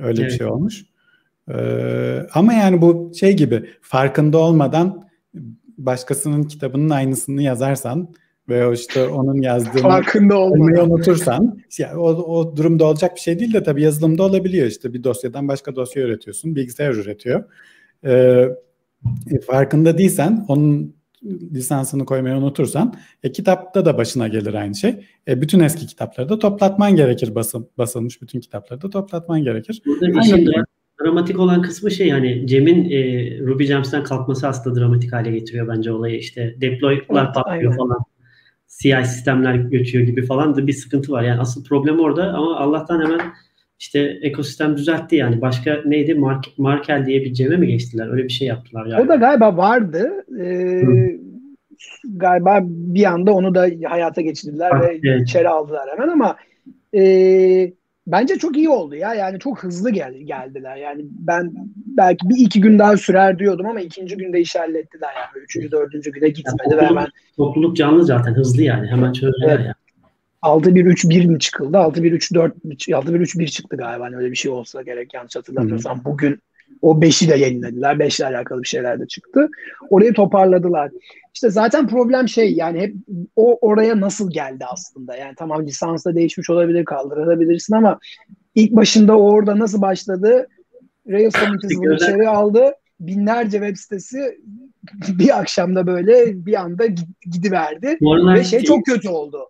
[0.00, 0.32] öyle evet.
[0.32, 0.84] bir şey olmuş.
[1.54, 5.02] Ee, ama yani bu şey gibi farkında olmadan
[5.86, 8.14] başkasının kitabının aynısını yazarsan
[8.48, 10.90] ve işte onun yazdığını farkında olmadan.
[10.90, 14.66] unutursan yani o, o durumda olacak bir şey değil de tabii yazılımda olabiliyor.
[14.66, 17.44] İşte bir dosyadan başka dosya üretiyorsun bilgisayar üretiyor.
[18.04, 18.48] Ee,
[19.30, 20.96] e, farkında değilsen onun
[21.54, 25.06] lisansını koymayı unutursan e, kitapta da başına gelir aynı şey.
[25.28, 29.82] E, bütün eski kitapları da toplatman gerekir basıl, basılmış bütün kitapları da toplatman gerekir.
[29.86, 30.50] Burada işin
[31.04, 32.98] dramatik olan kısmı şey yani Cem'in e,
[33.38, 36.18] Ruby Gems'ten kalkması aslında dramatik hale getiriyor bence olayı.
[36.18, 37.76] İşte deploy'lar evet, patlıyor aynen.
[37.76, 37.98] falan.
[38.68, 41.22] CI sistemler göçüyor gibi falan da bir sıkıntı var.
[41.22, 43.20] Yani asıl problem orada ama Allah'tan hemen
[43.78, 45.40] işte ekosistem düzeltti yani.
[45.40, 46.14] Başka neydi?
[46.14, 48.08] Mark, Markel diye bir ceme mi geçtiler?
[48.12, 49.02] Öyle bir şey yaptılar yani.
[49.02, 50.24] O da galiba vardı.
[50.40, 50.82] Ee,
[52.04, 55.22] galiba bir anda onu da hayata geçirdiler ha, ve evet.
[55.22, 56.36] içeri aldılar hemen ama
[56.94, 57.02] e,
[58.06, 59.14] bence çok iyi oldu ya.
[59.14, 60.76] Yani çok hızlı gel geldiler.
[60.76, 65.44] Yani ben belki bir iki gün daha sürer diyordum ama ikinci günde iş hallettiler yani.
[65.44, 67.06] Üçüncü, dördüncü güne gitmedi yani topluluk, hemen.
[67.36, 68.88] Topluluk canlı zaten hızlı yani.
[68.88, 69.60] Hemen çözdüler evet.
[69.60, 69.74] yani.
[70.42, 71.76] 6-1-3-1 mi çıkıldı?
[71.76, 74.04] 6-1-3-4 6-1-3-1 çıktı galiba.
[74.04, 76.04] Hani öyle bir şey olsa gerek yanlış hatırlamıyorsam.
[76.04, 76.40] Bugün
[76.82, 77.98] o 5'i de yayınladılar.
[77.98, 79.48] 5 ile alakalı bir şeyler de çıktı.
[79.90, 80.90] Orayı toparladılar.
[81.34, 82.94] İşte zaten problem şey yani hep
[83.36, 85.16] o oraya nasıl geldi aslında.
[85.16, 87.98] Yani tamam lisansta değişmiş olabilir, kaldırabilirsin ama
[88.54, 90.46] ilk başında o orada nasıl başladı?
[91.08, 92.74] Rails bunu içeri aldı.
[93.00, 94.38] Binlerce web sitesi
[95.18, 96.86] bir akşamda böyle bir anda
[97.32, 97.98] gidiverdi.
[98.34, 99.48] Ve şey çok kötü oldu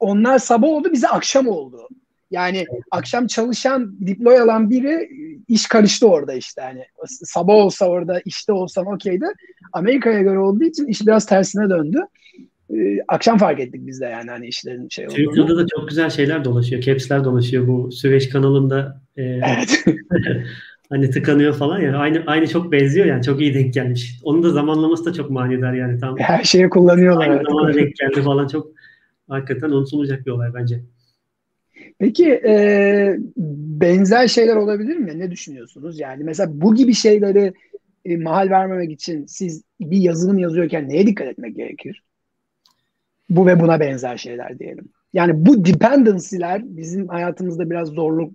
[0.00, 1.88] onlar sabah oldu bize akşam oldu.
[2.34, 5.08] Yani akşam çalışan deploy alan biri
[5.48, 9.26] iş karıştı orada işte hani sabah olsa orada işte olsan okeydi.
[9.72, 11.98] Amerika'ya göre olduğu için iş biraz tersine döndü.
[12.70, 15.16] Ee, akşam fark ettik biz de yani hani işlerin şey olduğunu.
[15.16, 16.82] Twitter'da da çok güzel şeyler dolaşıyor.
[16.82, 19.00] Caps'ler dolaşıyor bu Süveyş kanalında.
[19.16, 19.84] E, evet.
[20.90, 21.96] hani tıkanıyor falan ya.
[21.96, 23.22] Aynı aynı çok benziyor yani.
[23.22, 24.20] Çok iyi denk gelmiş.
[24.22, 26.00] Onun da zamanlaması da çok manidar yani.
[26.00, 27.28] Tam Her şeye kullanıyorlar.
[27.28, 28.66] Aynı zamanda denk geldi falan çok
[29.28, 30.80] hakikaten unutulmayacak bir olay bence.
[31.98, 33.16] Peki e,
[33.80, 35.18] benzer şeyler olabilir mi?
[35.18, 36.00] Ne düşünüyorsunuz?
[36.00, 37.52] Yani mesela bu gibi şeyleri
[38.04, 42.02] e, mahal vermemek için siz bir yazılım yazıyorken neye dikkat etmek gerekir?
[43.30, 44.88] Bu ve buna benzer şeyler diyelim.
[45.12, 48.32] Yani bu dependency'ler bizim hayatımızda biraz zorluk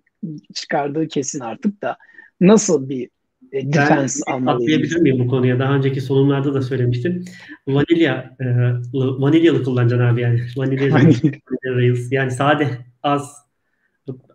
[0.53, 1.97] çıkardığı kesin artık da
[2.41, 3.09] nasıl bir
[3.53, 5.59] defense ben atlayabilir miyim bu konuya?
[5.59, 7.25] Daha önceki sunumlarda da söylemiştim.
[7.67, 8.45] Vanilya, e,
[8.93, 10.41] vanilyalı kullanacaksın abi yani.
[10.57, 12.11] Vanilya, vanilya Rails.
[12.11, 12.67] Yani sade,
[13.03, 13.35] az,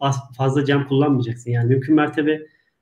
[0.00, 1.50] az fazla cam kullanmayacaksın.
[1.50, 2.40] Yani mümkün mertebe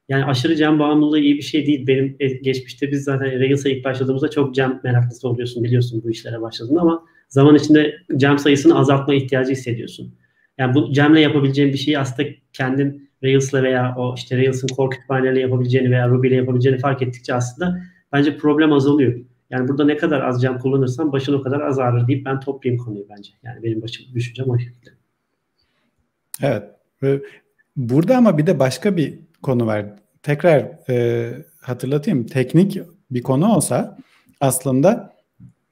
[0.09, 1.87] yani aşırı cam bağımlılığı iyi bir şey değil.
[1.87, 6.41] Benim e, geçmişte biz zaten Rails'a ilk başladığımızda çok cam meraklısı oluyorsun biliyorsun bu işlere
[6.41, 10.15] başladığında ama zaman içinde cam sayısını azaltma ihtiyacı hissediyorsun.
[10.59, 15.41] Yani bu camle yapabileceğin bir şeyi aslında kendin Rails'la veya o işte Rails'ın core kütüphaneleriyle
[15.41, 17.83] yapabileceğini veya Ruby ile yapabileceğini fark ettikçe aslında
[18.13, 19.19] bence problem azalıyor.
[19.51, 22.85] Yani burada ne kadar az cam kullanırsan başın o kadar az ağrır deyip ben toplayayım
[22.85, 23.31] konuyu bence.
[23.43, 24.91] Yani benim başım düşüncem o şekilde.
[26.43, 26.63] Evet.
[27.77, 29.87] Burada ama bir de başka bir konu var.
[30.23, 32.27] Tekrar e, hatırlatayım.
[32.27, 32.81] Teknik
[33.11, 33.99] bir konu olsa
[34.41, 35.15] aslında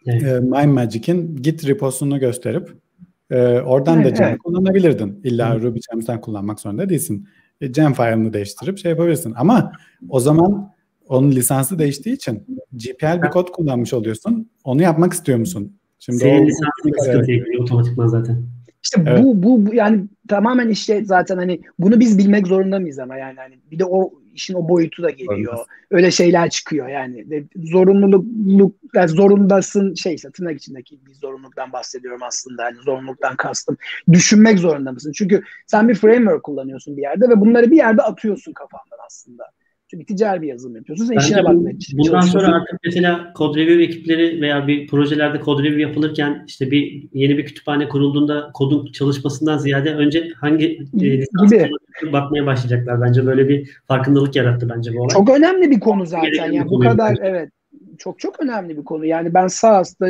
[0.06, 0.22] evet.
[0.22, 2.72] e, MindMagic'in Git reposunu gösterip
[3.30, 4.38] e, oradan evet, da Gem evet.
[4.38, 5.20] kullanabilirdin.
[5.24, 5.62] İlla Hı.
[5.62, 7.28] Ruby Gems'ten kullanmak zorunda değilsin.
[7.60, 9.34] E, Gem file'ını değiştirip şey yapabilirsin.
[9.36, 9.72] Ama
[10.08, 10.72] o zaman
[11.08, 14.50] onun lisansı değiştiği için GPL bir kod kullanmış oluyorsun.
[14.64, 15.76] Onu yapmak istiyor musun?
[15.98, 18.42] Şimdi Senin lisansın sıkıntı ekliyor otomatikman zaten.
[18.82, 19.24] İşte evet.
[19.24, 23.36] bu, bu bu yani tamamen işte zaten hani bunu biz bilmek zorunda mıyız ama yani
[23.36, 25.54] hani bir de o işin o boyutu da geliyor.
[25.56, 25.66] Evet.
[25.90, 27.44] Öyle şeyler çıkıyor yani.
[27.56, 32.62] Zorunluluk yani zorundasın şeyse tırnak içindeki bir zorunluluktan bahsediyorum aslında.
[32.62, 33.76] Yani zorunluluktan kastım.
[34.12, 35.12] Düşünmek zorunda mısın?
[35.12, 39.44] Çünkü sen bir framework kullanıyorsun bir yerde ve bunları bir yerde atıyorsun kafandan aslında.
[39.90, 41.04] Çünkü ticari bir yazılım yapıyorsun.
[41.04, 45.82] Sen işine bakmaya Bundan sonra artık mesela kod review ekipleri veya bir projelerde kod review
[45.82, 51.26] yapılırken işte bir yeni bir kütüphane kurulduğunda kodun çalışmasından ziyade önce hangi e, gibi
[52.12, 53.00] bakmaya başlayacaklar.
[53.00, 55.08] Bence böyle bir farkındalık yarattı bence bu olay.
[55.08, 56.52] Çok önemli bir konu zaten.
[56.52, 57.50] yani bu kadar evet
[57.98, 59.04] çok çok önemli bir konu.
[59.04, 60.06] Yani ben SaaS'ta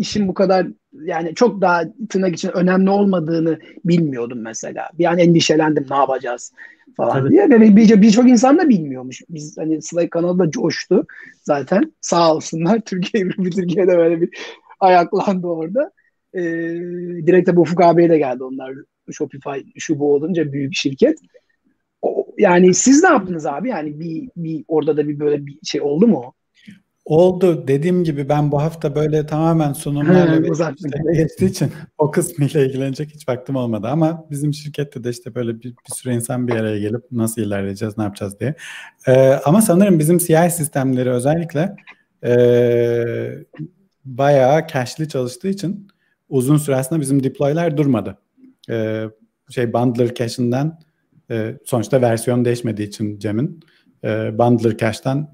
[0.00, 4.88] işin bu kadar yani çok daha tırnak için önemli olmadığını bilmiyordum mesela.
[4.98, 6.52] Bir an endişelendim ne yapacağız
[6.96, 7.30] falan Tabii.
[7.30, 7.50] diye.
[7.50, 9.22] Ve birçok bir, bir insan da bilmiyormuş.
[9.28, 11.06] Biz hani Slay kanalı da coştu
[11.42, 11.92] zaten.
[12.00, 12.80] Sağ olsunlar.
[12.86, 14.38] Türkiye bir Türkiye'de böyle bir
[14.80, 15.90] ayaklandı orada.
[16.34, 16.40] Ee,
[17.26, 18.74] direkt tabii Ufuk abiye de geldi onlar.
[19.10, 21.18] Shopify şu bu olunca büyük şirket.
[22.02, 23.68] O, yani siz ne yaptınız abi?
[23.68, 26.34] Yani bir, bir orada da bir böyle bir şey oldu mu?
[27.10, 27.68] Oldu.
[27.68, 30.72] Dediğim gibi ben bu hafta böyle tamamen sunumlarla
[31.12, 33.88] geçtiği için o kısmıyla ilgilenecek hiç vaktim olmadı.
[33.88, 37.98] Ama bizim şirkette de işte böyle bir, bir sürü insan bir araya gelip nasıl ilerleyeceğiz,
[37.98, 38.54] ne yapacağız diye.
[39.06, 39.12] Ee,
[39.44, 41.76] ama sanırım bizim CI sistemleri özellikle
[42.24, 42.34] e,
[44.04, 45.88] bayağı cash'li çalıştığı için
[46.28, 48.18] uzun süre aslında bizim deploy'lar durmadı.
[48.70, 49.04] Ee,
[49.50, 50.78] şey bundler cache'inden
[51.30, 53.60] e, sonuçta versiyon değişmediği için Cem'in
[54.04, 55.28] e, bundler cache'ten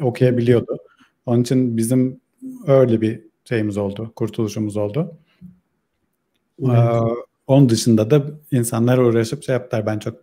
[0.00, 0.83] okuyabiliyordu.
[1.26, 2.20] Onun için bizim
[2.66, 5.16] öyle bir şeyimiz oldu, kurtuluşumuz oldu.
[6.62, 6.78] Evet.
[6.78, 7.00] Ee,
[7.46, 9.86] onun dışında da insanlar uğraşıp şey yaptılar.
[9.86, 10.16] Ben çok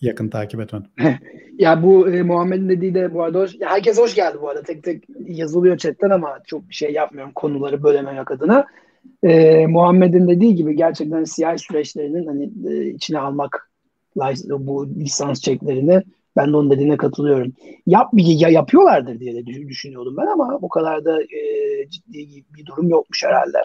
[0.00, 0.86] yakın takip etmedim.
[1.58, 4.62] ya bu e, Muhammed'in dediği de bu arada hoş, ya herkes hoş geldi bu arada.
[4.62, 8.66] Tek tek yazılıyor chatten ama çok bir şey yapmıyorum konuları bölememek adına.
[9.22, 13.70] E, Muhammed'in dediği gibi gerçekten CI süreçlerinin hani e, içine almak
[14.48, 16.02] bu lisans çeklerini
[16.36, 17.52] ben de onun dediğine katılıyorum.
[17.86, 21.38] Yap, ya yapıyorlardır diye de düşünüyordum ben ama bu kadar da e,
[21.90, 23.58] ciddi bir durum yokmuş herhalde.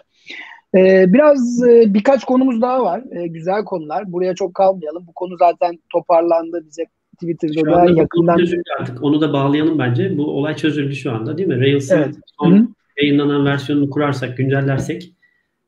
[0.74, 3.02] E, biraz e, birkaç konumuz daha var.
[3.10, 4.12] E, güzel konular.
[4.12, 5.06] Buraya çok kalmayalım.
[5.06, 8.38] Bu konu zaten toparlandı bize Twitter'da da yakından.
[8.80, 10.18] Artık onu da bağlayalım bence.
[10.18, 11.60] Bu olay çözüldü şu anda değil mi?
[11.60, 12.14] Rails'ın evet.
[12.40, 12.66] son Hı-hı.
[13.02, 15.12] yayınlanan versiyonunu kurarsak, güncellersek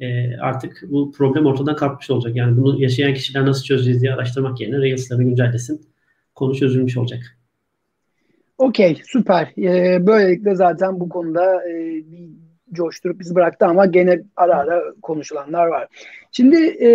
[0.01, 2.37] e, artık bu problem ortadan kalkmış olacak.
[2.37, 5.92] Yani bunu yaşayan kişiler nasıl çözeceğiz diye araştırmak yerine Rails'ları güncellesin
[6.35, 7.39] konu çözülmüş olacak.
[8.59, 9.53] Okey süper.
[9.59, 11.75] Ee, böylelikle zaten bu konuda e,
[12.11, 12.29] bir
[12.73, 15.89] coşturup bizi bıraktı ama gene ara ara konuşulanlar var.
[16.33, 16.91] Şimdi e,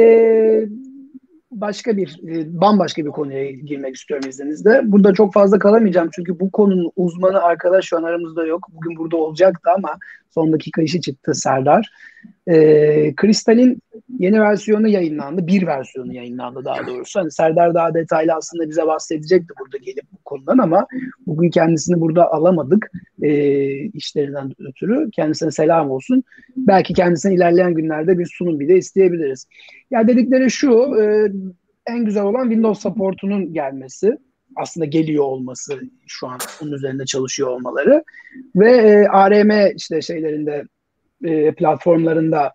[1.51, 4.81] başka bir e, bambaşka bir konuya girmek istiyorum izninizle.
[4.83, 8.67] Burada çok fazla kalamayacağım çünkü bu konunun uzmanı arkadaş şu an aramızda yok.
[8.73, 9.89] Bugün burada olacaktı ama
[10.29, 11.91] son dakika işi çıktı Serdar.
[12.47, 13.81] E, Kristal'in
[14.19, 15.47] yeni versiyonu yayınlandı.
[15.47, 17.19] Bir versiyonu yayınlandı daha doğrusu.
[17.19, 20.87] Hani Serdar daha detaylı aslında bize bahsedecekti burada gelip bu konudan ama
[21.27, 23.31] bugün kendisini burada alamadık e,
[23.73, 25.11] işlerinden ötürü.
[25.11, 26.23] Kendisine selam olsun.
[26.57, 29.47] Belki kendisine ilerleyen günlerde bir sunum bile isteyebiliriz.
[29.91, 31.31] Ya dedikleri şu e,
[31.87, 34.17] en güzel olan Windows supportunun gelmesi
[34.55, 38.03] aslında geliyor olması şu an onun üzerinde çalışıyor olmaları
[38.55, 40.63] ve e, ARM işte şeylerinde
[41.23, 42.53] e, platformlarında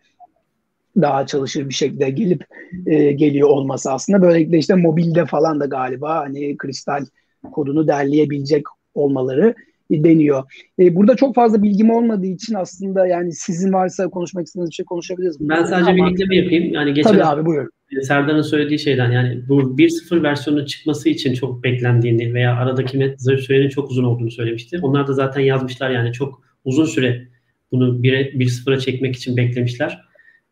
[1.00, 2.44] daha çalışır bir şekilde gelip
[2.86, 7.04] e, geliyor olması aslında böylelikle işte mobilde falan da galiba hani kristal
[7.52, 8.62] kodunu derleyebilecek
[8.94, 9.54] olmaları
[9.90, 10.42] deniyor.
[10.78, 14.84] E, burada çok fazla bilgim olmadığı için aslında yani sizin varsa konuşmak istediğiniz bir şey
[14.84, 15.36] konuşabiliriz.
[15.40, 16.74] Ben sadece Ama, bir ekleme yapayım.
[16.74, 17.70] Yani geçen tabii abi buyurun.
[18.02, 23.90] Serdar'ın söylediği şeyden yani bu 1.0 versiyonun çıkmasının için çok beklendiğini veya aradaki sürenin çok
[23.90, 24.78] uzun olduğunu söylemişti.
[24.82, 27.28] Onlar da zaten yazmışlar yani çok uzun süre
[27.72, 30.00] bunu 1'e 1.0'a çekmek için beklemişler.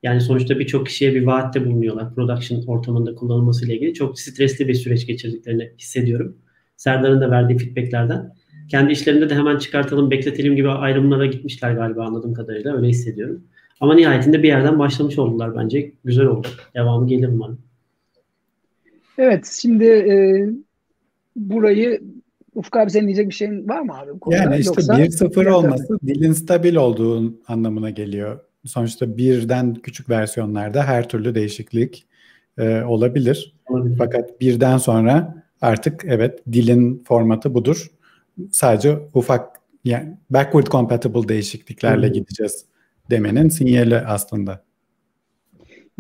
[0.02, 2.14] Yani sonuçta birçok kişiye bir vaatte bulunuyorlar.
[2.14, 3.94] Production ortamında kullanılması ile ilgili.
[3.94, 6.36] Çok stresli bir süreç geçirdiklerini hissediyorum.
[6.76, 8.34] Serdar'ın da verdiği feedbacklerden.
[8.70, 12.76] Kendi işlerinde de hemen çıkartalım, bekletelim gibi ayrımlara gitmişler galiba anladığım kadarıyla.
[12.76, 13.44] Öyle hissediyorum.
[13.80, 15.92] Ama nihayetinde bir yerden başlamış oldular bence.
[16.04, 16.48] Güzel oldu.
[16.74, 17.58] Devamı gelir umarım.
[19.18, 20.46] Evet, şimdi e,
[21.36, 22.00] burayı
[22.54, 24.18] Ufuk abi senin diyecek bir şeyin var mı abi?
[24.18, 24.36] Konuda?
[24.36, 28.40] Yani işte Yoksa, 1-0 olması dilin stabil olduğu anlamına geliyor.
[28.64, 32.06] Sonuçta birden küçük versiyonlarda her türlü değişiklik
[32.58, 33.56] e, olabilir.
[33.68, 33.94] olabilir.
[33.98, 37.90] Fakat birden sonra artık evet dilin formatı budur.
[38.50, 42.14] Sadece ufak yani backward compatible değişikliklerle hmm.
[42.14, 42.64] gideceğiz
[43.10, 44.64] demenin sinyali aslında.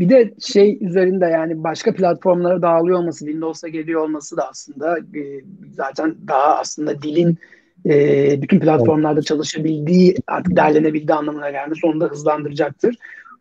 [0.00, 5.22] Bir de şey üzerinde yani başka platformlara dağılıyor olması, Windows'a geliyor olması da aslında e,
[5.72, 7.38] zaten daha aslında dilin
[7.86, 12.96] e, bütün platformlarda çalışabildiği, artık derlenebildiği anlamına gelmesi onu da hızlandıracaktır.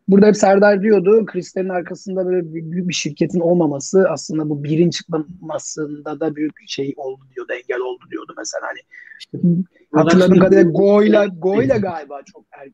[0.07, 6.19] Burada hep Serdar diyordu, Kristal'in arkasında böyle büyük bir şirketin olmaması aslında bu birin çıkmamasında
[6.19, 8.79] da büyük şey oldu diyordu, engel oldu diyordu mesela hani.
[9.91, 12.69] Hatırladığım kadarıyla Go'yla, Go'yla galiba çok er,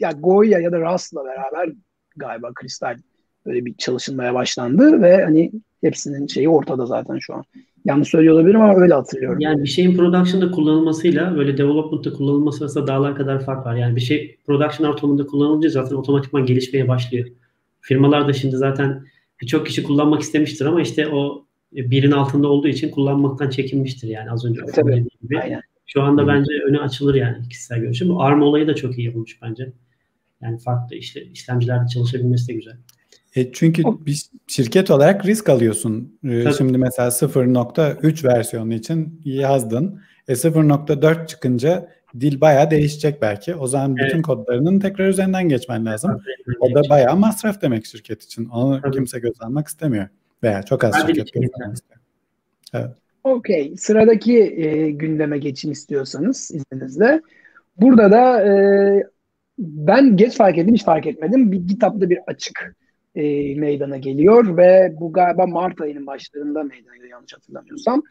[0.00, 1.72] ya Go'ya ya da Rust'la beraber
[2.20, 2.96] galiba Kristal
[3.46, 7.44] böyle bir çalışılmaya başlandı ve hani hepsinin şeyi ortada zaten şu an.
[7.84, 9.40] Yanlış söylüyor olabilirim ama öyle hatırlıyorum.
[9.40, 13.76] Yani bir şeyin production'da kullanılmasıyla böyle development'ta kullanılması arasında dağlar kadar fark var.
[13.76, 17.28] Yani bir şey production ortamında kullanılınca zaten otomatikman gelişmeye başlıyor.
[17.80, 19.04] Firmalar da şimdi zaten
[19.40, 24.44] birçok kişi kullanmak istemiştir ama işte o birin altında olduğu için kullanmaktan çekinmiştir yani az
[24.44, 25.06] önce Tabii.
[25.22, 25.38] gibi.
[25.38, 25.60] Aynen.
[25.86, 28.08] Şu anda bence öne açılır yani kişisel görüşüm.
[28.08, 29.72] Bu ARM olayı da çok iyi yapılmış bence.
[30.42, 32.76] Yani farklı işte işlemcilerde çalışabilmesi de güzel.
[33.36, 36.18] E çünkü bir şirket olarak risk alıyorsun.
[36.24, 40.00] E, şimdi mesela 0.3 versiyonu için yazdın.
[40.28, 41.88] E 0.4 çıkınca
[42.20, 43.54] dil bayağı değişecek belki.
[43.54, 44.22] O zaman bütün evet.
[44.22, 46.10] kodlarının tekrar üzerinden geçmen lazım.
[46.10, 48.48] Tabii, o da bayağı masraf demek şirket için.
[48.48, 48.96] Onu Tabii.
[48.96, 50.08] kimse göz almak istemiyor.
[50.42, 52.00] Veya çok az Hadi şirket göz almak istiyor.
[52.74, 52.90] Evet.
[53.24, 53.76] Okey.
[53.76, 57.20] Sıradaki e, gündeme geçin istiyorsanız izninizle.
[57.76, 59.04] Burada da e,
[59.60, 61.52] ben geç fark ettim, hiç fark etmedim.
[61.52, 62.74] Bir GitHub'da bir açık
[63.14, 68.02] e, meydana geliyor ve bu galiba Mart ayının başlarında meydana geliyor yanlış hatırlamıyorsam.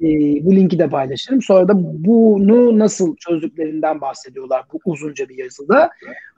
[0.00, 0.06] E,
[0.44, 1.42] bu linki de paylaşırım.
[1.42, 5.90] Sonra da bunu nasıl çözdüklerinden bahsediyorlar bu uzunca bir yazıda.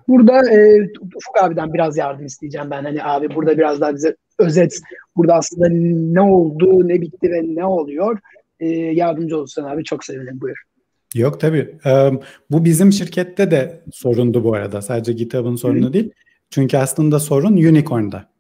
[0.09, 2.85] Burada e, Ufuk abiden biraz yardım isteyeceğim ben.
[2.85, 4.81] Hani abi burada biraz daha bize özet.
[5.16, 5.68] Burada aslında
[6.12, 8.18] ne oldu, ne bitti ve ne oluyor.
[8.61, 10.40] E, yardımcı olursan abi çok sevinirim.
[10.40, 10.67] Buyur.
[11.14, 11.78] Yok tabii.
[11.86, 12.10] Ee,
[12.50, 14.82] bu bizim şirkette de sorundu bu arada.
[14.82, 15.92] Sadece GitHub'ın sorunu Hı.
[15.92, 16.10] değil.
[16.50, 18.30] Çünkü aslında sorun Unicorn'da.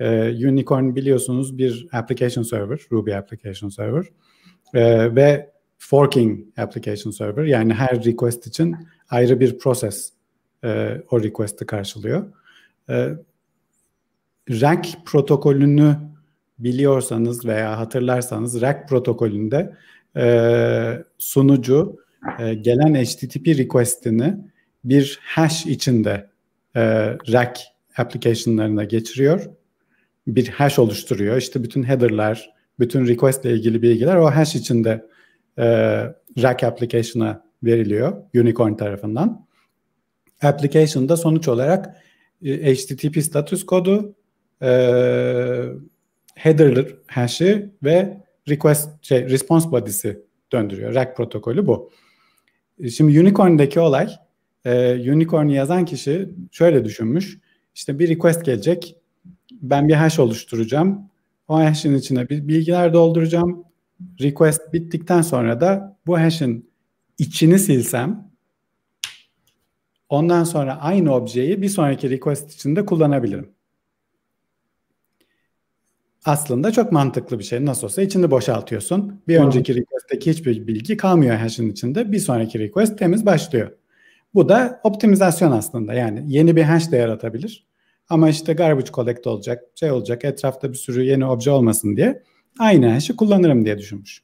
[0.00, 4.04] Ee, Unicorn biliyorsunuz bir application server, Ruby application server
[4.74, 7.44] ee, ve forking application server.
[7.44, 8.76] Yani her request için
[9.10, 10.12] ayrı bir process
[10.64, 12.32] e, o request'i karşılıyor.
[12.90, 13.08] Ee,
[14.50, 15.96] RAC protokolünü
[16.58, 19.76] biliyorsanız veya hatırlarsanız RAC protokolünde
[20.16, 21.96] e, sunucu
[22.38, 24.36] e, gelen HTTP request'ini
[24.84, 26.30] bir hash içinde
[26.76, 26.82] e,
[27.32, 27.60] rack
[27.96, 29.50] application'larına geçiriyor.
[30.26, 31.36] Bir hash oluşturuyor.
[31.36, 35.06] İşte bütün header'lar, bütün request ile ilgili bilgiler o hash içinde
[35.58, 35.64] e,
[36.42, 39.46] rack application'a veriliyor Unicorn tarafından.
[40.42, 41.96] Application'da sonuç olarak
[42.42, 44.14] e, HTTP status kodu,
[44.62, 44.68] e,
[46.34, 50.94] header hash'i ve request şey, response body'si döndürüyor.
[50.94, 51.90] Rack protokolü bu.
[52.80, 54.08] E, şimdi Unicorn'deki olay
[54.64, 57.38] e, Unicorn yazan kişi şöyle düşünmüş.
[57.74, 58.96] İşte bir request gelecek.
[59.52, 61.10] Ben bir hash oluşturacağım.
[61.48, 63.64] O hash'in içine bir bilgiler dolduracağım.
[64.20, 66.70] Request bittikten sonra da bu hash'in
[67.18, 68.28] içini silsem
[70.08, 73.57] ondan sonra aynı objeyi bir sonraki request içinde kullanabilirim.
[76.28, 77.64] Aslında çok mantıklı bir şey.
[77.64, 79.22] Nasıl olsa içini boşaltıyorsun.
[79.28, 82.12] Bir önceki request'teki hiçbir bilgi kalmıyor hash'in içinde.
[82.12, 83.72] Bir sonraki request temiz başlıyor.
[84.34, 85.94] Bu da optimizasyon aslında.
[85.94, 87.66] Yani yeni bir hash de yaratabilir.
[88.08, 92.22] Ama işte garbage collect olacak, şey olacak, etrafta bir sürü yeni obje olmasın diye
[92.58, 94.22] aynı hash'i kullanırım diye düşünmüş.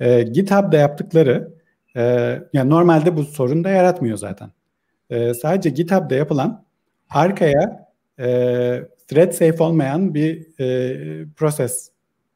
[0.00, 1.54] Ee, GitHub'da yaptıkları,
[1.96, 2.02] e,
[2.52, 4.50] yani normalde bu sorun da yaratmıyor zaten.
[5.10, 6.64] E, sadece GitHub'da yapılan
[7.10, 8.28] arkaya e,
[9.08, 11.90] thread safe olmayan bir e, proses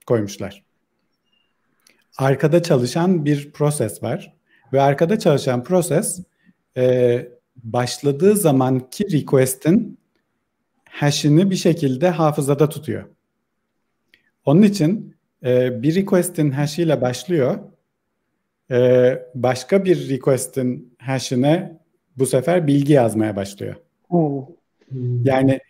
[0.06, 0.64] koymuşlar.
[2.16, 4.34] Arkada çalışan bir proses var
[4.72, 6.20] ve arkada çalışan proses
[6.76, 7.28] e,
[7.64, 9.98] başladığı zamanki request'in
[10.90, 13.04] hash'ini bir şekilde hafızada tutuyor.
[14.44, 17.58] Onun için e, bir request'in hash'iyle başlıyor.
[18.70, 21.78] E, başka bir request'in hash'ine
[22.16, 23.74] bu sefer bilgi yazmaya başlıyor.
[24.08, 25.24] Hmm.
[25.24, 25.60] Yani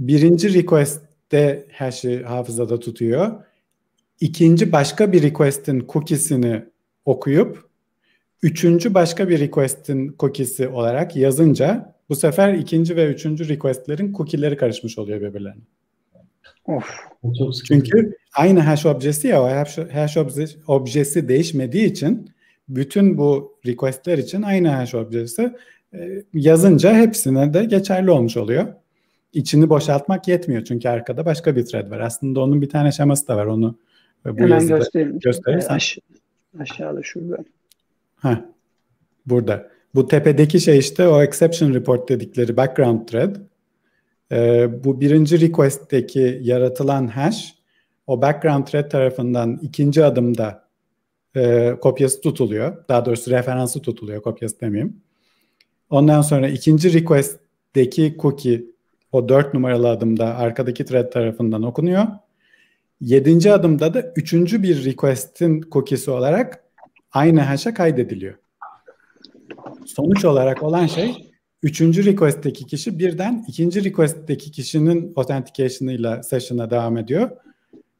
[0.00, 3.44] birinci request'te hash'i hafızada tutuyor.
[4.20, 6.64] İkinci başka bir request'in cookie'sini
[7.04, 7.70] okuyup
[8.42, 14.98] Üçüncü başka bir request'in cookie'si olarak yazınca bu sefer ikinci ve üçüncü request'lerin cookie'leri karışmış
[14.98, 15.62] oluyor birbirlerine.
[16.64, 16.84] Of.
[17.66, 19.48] Çünkü aynı hash objesi ya o
[19.92, 20.16] hash
[20.66, 22.30] objesi değişmediği için
[22.68, 25.56] bütün bu request'ler için aynı hash objesi
[25.94, 28.66] e, yazınca hepsine de geçerli olmuş oluyor.
[29.32, 32.00] İçini boşaltmak yetmiyor çünkü arkada başka bir thread var.
[32.00, 33.46] Aslında onun bir tane şeması da var.
[33.46, 33.78] Onu
[34.24, 35.18] bu Hemen göstereyim.
[35.18, 35.74] Gösterirsen.
[35.74, 35.98] Aş-
[36.58, 37.44] aşağıda şurada.
[38.16, 38.44] Ha,
[39.26, 39.70] burada.
[39.94, 43.36] Bu tepedeki şey işte o exception report dedikleri background thread.
[44.32, 47.54] Ee, bu birinci request'teki yaratılan hash
[48.06, 50.68] o background thread tarafından ikinci adımda
[51.36, 52.88] e, kopyası tutuluyor.
[52.88, 54.22] Daha doğrusu referansı tutuluyor.
[54.22, 54.96] Kopyası demeyeyim.
[55.90, 58.64] Ondan sonra ikinci request'teki cookie
[59.12, 62.06] o dört numaralı adımda arkadaki thread tarafından okunuyor.
[63.00, 66.64] Yedinci adımda da üçüncü bir request'in cookie'si olarak
[67.12, 68.34] aynı hash'e kaydediliyor.
[69.86, 71.30] Sonuç olarak olan şey
[71.62, 77.30] üçüncü request'teki kişi birden ikinci request'teki kişinin authentication'ıyla session'a devam ediyor.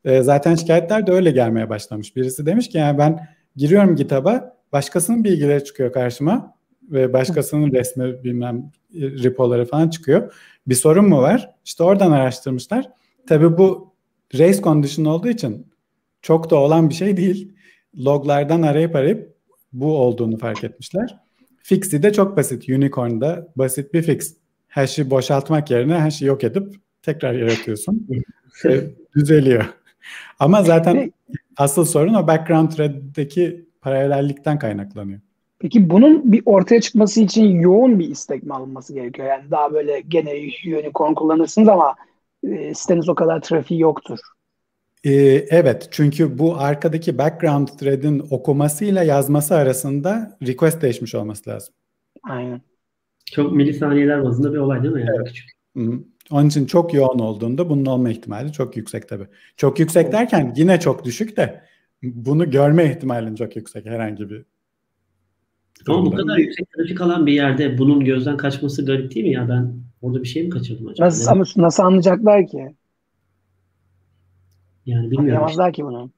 [0.04, 2.16] E, zaten şikayetler de öyle gelmeye başlamış.
[2.16, 8.70] Birisi demiş ki yani ben giriyorum GitHub'a başkasının bilgileri çıkıyor karşıma ve başkasının resmi bilmem
[8.94, 10.34] repoları falan çıkıyor.
[10.66, 11.54] Bir sorun mu var?
[11.64, 12.90] İşte oradan araştırmışlar.
[13.28, 13.94] Tabii bu
[14.34, 15.66] race condition olduğu için
[16.22, 17.52] çok da olan bir şey değil
[17.98, 19.34] loglardan arayıp arayıp
[19.72, 21.18] bu olduğunu fark etmişler.
[21.62, 22.68] Fix'i de çok basit.
[22.68, 24.36] Unicorn'da basit bir fix.
[24.68, 28.08] Hash'i boşaltmak yerine hash'i yok edip tekrar yaratıyorsun.
[29.14, 29.64] düzeliyor.
[30.38, 31.12] Ama zaten
[31.56, 35.20] asıl sorun o background thread'deki paralellikten kaynaklanıyor.
[35.60, 39.28] Peki bunun bir ortaya çıkması için yoğun bir istek mi alınması gerekiyor?
[39.28, 40.30] Yani daha böyle gene
[40.66, 41.94] unicorn kullanırsınız ama
[42.44, 44.18] e, siteniz o kadar trafiği yoktur.
[45.04, 45.12] Ee,
[45.50, 51.74] evet çünkü bu arkadaki background thread'in okumasıyla yazması arasında request değişmiş olması lazım.
[52.22, 52.60] Aynen.
[53.32, 55.00] Çok milisaniyeler bazında bir olay değil mi?
[55.00, 55.28] Yani evet.
[55.28, 55.50] küçük.
[55.76, 56.00] Hı-hı.
[56.30, 59.26] Onun için çok yoğun olduğunda bunun olma ihtimali çok yüksek tabii.
[59.56, 61.62] Çok yüksek derken yine çok düşük de
[62.02, 64.44] bunu görme ihtimalin çok yüksek herhangi bir
[65.88, 69.48] ama bu kadar yüksek trafik alan bir yerde bunun gözden kaçması garip değil mi ya?
[69.48, 71.06] Ben orada bir şey mi kaçırdım acaba?
[71.06, 72.74] Nasıl, ama nasıl anlayacaklar ki?
[74.86, 75.20] Yani bilmiyorum.
[75.20, 76.10] Anlayamazlar ki bunu.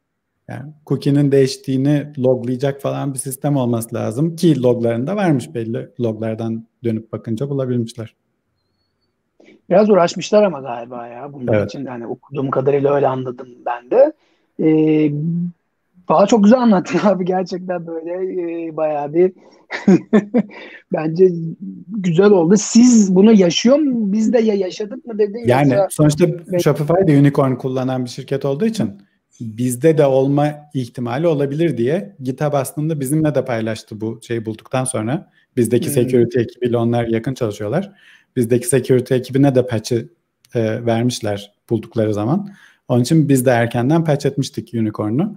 [0.48, 5.88] Yani cookie'nin değiştiğini loglayacak falan bir sistem olması lazım ki loglarında varmış belli.
[6.00, 8.14] Loglardan dönüp bakınca bulabilmişler.
[9.70, 11.68] Biraz uğraşmışlar ama galiba ya bunun evet.
[11.68, 11.86] için.
[11.86, 14.12] Yani okuduğum kadarıyla öyle anladım ben de.
[14.60, 15.12] Ee,
[16.08, 19.32] Valla çok güzel anlattın abi gerçekten böyle e, bayağı bir
[20.92, 21.28] bence
[21.88, 22.54] güzel oldu.
[22.58, 24.12] Siz bunu yaşıyor mu?
[24.12, 25.42] Biz de ya yaşadık mı dedin?
[25.46, 25.88] Yani yoksa...
[25.90, 26.26] sonuçta
[26.58, 28.90] Shopify de unicorn kullanan bir şirket olduğu için
[29.40, 35.30] bizde de olma ihtimali olabilir diye GitHub aslında bizimle de paylaştı bu şeyi bulduktan sonra.
[35.56, 35.94] Bizdeki hmm.
[35.94, 37.92] security ekibiyle onlar yakın çalışıyorlar.
[38.36, 40.08] Bizdeki security ekibine de patch'i
[40.54, 42.48] e, vermişler buldukları zaman.
[42.88, 45.36] Onun için biz de erkenden patch etmiştik unicorn'u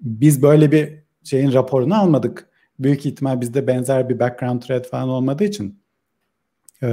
[0.00, 2.48] biz böyle bir şeyin raporunu almadık.
[2.78, 5.80] Büyük ihtimal bizde benzer bir background thread falan olmadığı için
[6.82, 6.88] e,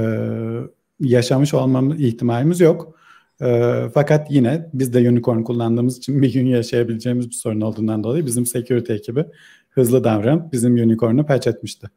[1.00, 2.98] yaşamış olmamız ihtimalimiz yok.
[3.42, 8.26] E, fakat yine biz de unicorn kullandığımız için bir gün yaşayabileceğimiz bir sorun olduğundan dolayı
[8.26, 9.24] bizim security ekibi
[9.70, 11.88] hızlı davranıp bizim unicorn'u patch etmişti.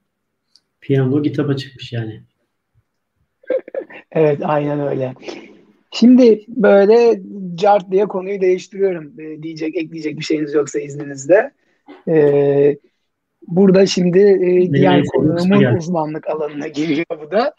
[0.81, 2.23] Piyango GitHub'a çıkmış yani.
[4.11, 5.13] evet aynen öyle.
[5.91, 7.21] Şimdi böyle
[7.55, 9.19] cart diye konuyu değiştiriyorum.
[9.19, 11.51] E, diyecek, ekleyecek bir şeyiniz yoksa izninizle.
[12.07, 12.77] E,
[13.47, 17.53] burada şimdi e, diğer konuğumun uzmanlık alanına giriyor bu da.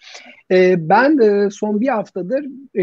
[0.51, 2.83] E, ben e, son bir haftadır e,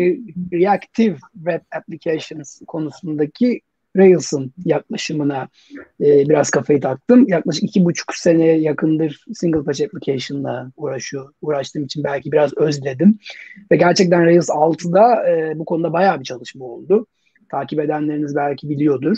[0.54, 3.62] Reactive Web Applications konusundaki
[3.98, 5.48] Rails'ın yaklaşımına
[6.02, 7.28] e, biraz kafayı taktım.
[7.28, 11.34] Yaklaşık iki buçuk sene yakındır single patch application'la uğraşıyor.
[11.42, 13.20] Uğraştığım için belki biraz özledim.
[13.72, 17.08] Ve gerçekten Rails 6'da e, bu konuda bayağı bir çalışma oldu.
[17.52, 19.18] Takip edenleriniz belki biliyordur.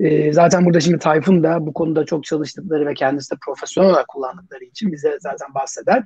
[0.00, 4.08] E, zaten burada şimdi Tayfun da bu konuda çok çalıştıkları ve kendisi de profesyonel olarak
[4.08, 6.04] kullandıkları için bize zaten bahseder.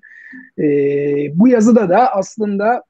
[0.59, 0.65] E,
[1.35, 2.83] bu yazıda da aslında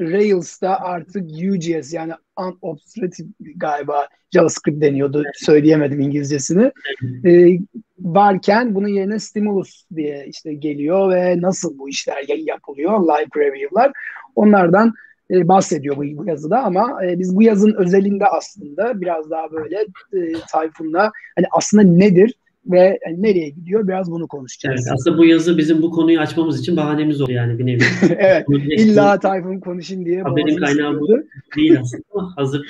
[0.00, 3.26] Rails'ta artık UGS yani unobstructed
[3.56, 5.24] galiba JavaScript deniyordu.
[5.34, 6.72] Söyleyemedim İngilizcesini.
[7.24, 7.58] Ee,
[7.98, 13.92] varken bunun yerine stimulus diye işte geliyor ve nasıl bu işler yapılıyor live preview'lar.
[14.34, 14.92] Onlardan
[15.30, 19.76] e, bahsediyor bu, bu yazıda ama e, biz bu yazın özelinde aslında biraz daha böyle
[20.12, 22.34] e, Tayfun'la hani aslında nedir
[22.66, 24.80] ve yani nereye gidiyor biraz bunu konuşacağız.
[24.80, 27.82] Evet, aslında bu yazı bizim bu konuyu açmamız için bahanemiz oldu yani bir nevi.
[28.18, 30.22] evet illa Tayfun konuşun diye.
[30.22, 31.08] Haberin kaynağı bu
[31.56, 32.66] değil aslında ama hazır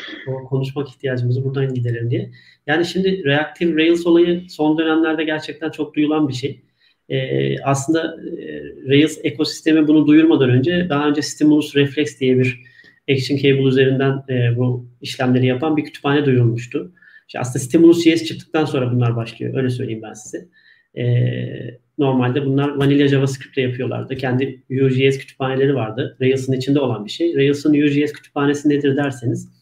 [0.48, 2.30] konuşmak ihtiyacımızı buradan giderelim diye.
[2.66, 6.60] Yani şimdi Reactive Rails olayı son dönemlerde gerçekten çok duyulan bir şey.
[7.08, 12.62] Ee, aslında e, Rails ekosistemi bunu duyurmadan önce daha önce Stimulus Reflex diye bir
[13.10, 16.92] Action Cable üzerinden e, bu işlemleri yapan bir kütüphane duyurulmuştu.
[17.26, 19.54] İşte aslında Stimulus JS çıktıktan sonra bunlar başlıyor.
[19.56, 20.48] Öyle söyleyeyim ben size.
[20.96, 24.16] Ee, normalde bunlar vanilla JavaScript ile yapıyorlardı.
[24.16, 26.16] Kendi Vue.js kütüphaneleri vardı.
[26.20, 27.34] Rails'ın içinde olan bir şey.
[27.36, 29.54] Rails'ın Vue.js kütüphanesi nedir derseniz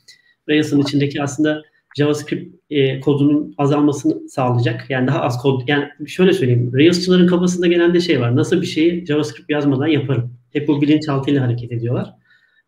[0.49, 1.63] Rails'ın içindeki aslında
[1.97, 4.91] JavaScript e, kodunun azalmasını sağlayacak.
[4.91, 5.63] Yani daha az kod.
[5.67, 6.73] Yani şöyle söyleyeyim.
[6.75, 8.37] Rails'çıların kafasında genelde şey var.
[8.37, 10.35] Nasıl bir şeyi JavaScript yazmadan yaparım.
[10.53, 12.11] Hep bu bilinçaltıyla hareket ediyorlar.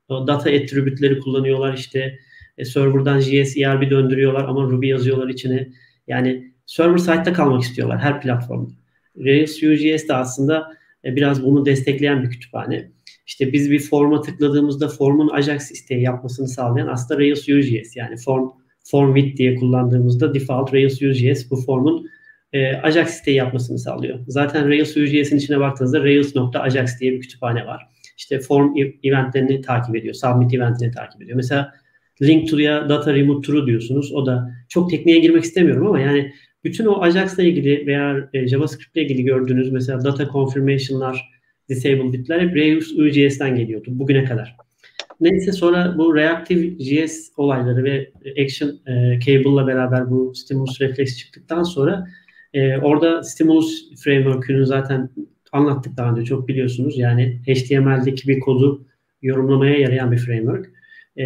[0.09, 2.19] O data attribütleri kullanıyorlar işte
[2.59, 5.69] e, server'dan JS, ERB döndürüyorlar ama Ruby yazıyorlar içine.
[6.07, 8.73] Yani server side'da kalmak istiyorlar her platformda.
[9.19, 10.73] Rails Vue.js de aslında
[11.05, 12.91] e, biraz bunu destekleyen bir kütüphane.
[13.27, 18.51] İşte biz bir forma tıkladığımızda formun Ajax isteği yapmasını sağlayan aslında Rails Vue.js yani form
[18.85, 22.11] form with diye kullandığımızda default Rails Vue.js bu formun
[22.53, 24.19] e, Ajax isteği yapmasını sağlıyor.
[24.29, 27.87] Zaten Rails Vue.js'in içine baktığınızda Rails.ajax diye bir kütüphane var.
[28.17, 31.37] İşte form eventlerini takip ediyor, submit eventlerini takip ediyor.
[31.37, 31.73] Mesela
[32.23, 34.13] link to'ya data remove true diyorsunuz.
[34.13, 36.33] O da çok tekniğe girmek istemiyorum ama yani
[36.65, 41.31] bütün o Ajax'la ilgili veya e, JavaScript ile ilgili gördüğünüz mesela data confirmation'lar,
[41.69, 44.57] disable bitler hep Rails UJS'den geliyordu bugüne kadar.
[45.21, 48.13] Neyse sonra bu Reactive JS olayları ve
[48.45, 52.07] Action e, Cable'la beraber bu Stimulus Reflex çıktıktan sonra
[52.55, 55.11] E, orada Stimulus Framework'ünü zaten
[55.53, 56.99] anlattık daha önce çok biliyorsunuz.
[56.99, 58.87] Yani HTML'deki bir kodu
[59.23, 60.71] yorumlamaya yarayan bir framework.
[61.19, 61.25] E,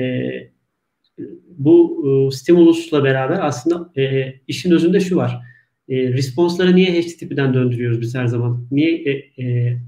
[1.48, 5.40] bu e, Stimulus'la beraber aslında e, işin özünde şu var.
[5.88, 8.66] E, response'ları niye HTTP'den döndürüyoruz biz her zaman?
[8.70, 9.78] Niye e, e,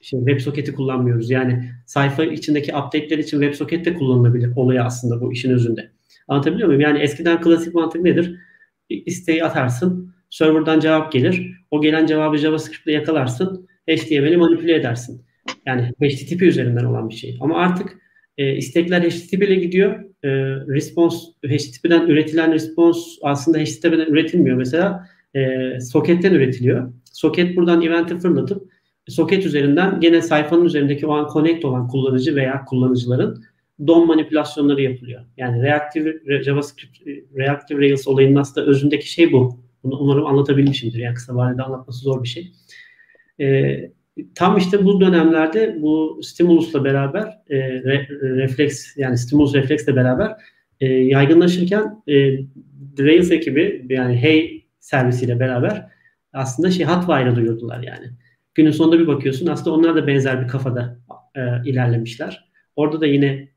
[0.00, 1.30] şey, WebSocket'i kullanmıyoruz?
[1.30, 5.90] Yani sayfa içindeki update'ler için WebSocket de kullanılabilir olayı aslında bu işin özünde.
[6.28, 6.80] Anlatabiliyor muyum?
[6.80, 8.38] Yani eskiden klasik mantık nedir?
[8.88, 11.58] İsteği atarsın, serverdan cevap gelir.
[11.70, 15.22] O gelen cevabı JavaScript ile yakalarsın, HTML'i manipüle edersin.
[15.66, 17.36] Yani HTTP üzerinden olan bir şey.
[17.40, 17.98] Ama artık
[18.38, 20.04] e, istekler HTTP ile gidiyor.
[20.24, 20.28] E,
[20.74, 21.16] response
[21.46, 24.56] HTTP'den üretilen response aslında HTTP'den üretilmiyor.
[24.56, 26.92] Mesela e, soketten üretiliyor.
[27.12, 28.72] Soket buradan event'i fırlatıp
[29.08, 33.44] soket üzerinden gene sayfanın üzerindeki o an connect olan kullanıcı veya kullanıcıların
[33.86, 35.24] DOM manipülasyonları yapılıyor.
[35.36, 36.98] Yani reactive JavaScript
[37.36, 39.60] reactive Rails olayının aslında özündeki şey bu.
[39.82, 40.98] Bunu umarım anlatabilmişimdir.
[40.98, 42.52] Yani kısa vadede anlatması zor bir şey.
[43.40, 43.92] Ee,
[44.34, 50.36] tam işte bu dönemlerde bu stimulusla beraber e, re, refleks yani stimulus refleksle beraber
[50.80, 52.14] e, yaygınlaşırken e,
[52.98, 55.88] Rails ekibi yani Hey servisiyle beraber
[56.32, 58.06] aslında şey Hotwire'ı duyurdular yani.
[58.54, 60.98] Günün sonunda bir bakıyorsun aslında onlar da benzer bir kafada
[61.34, 62.50] e, ilerlemişler.
[62.76, 63.48] Orada da yine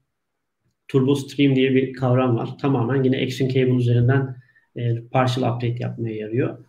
[0.87, 2.49] Turbo Stream diye bir kavram var.
[2.61, 4.35] Tamamen yine Action Cable üzerinden
[4.75, 6.65] e, partial update yapmaya yarıyor.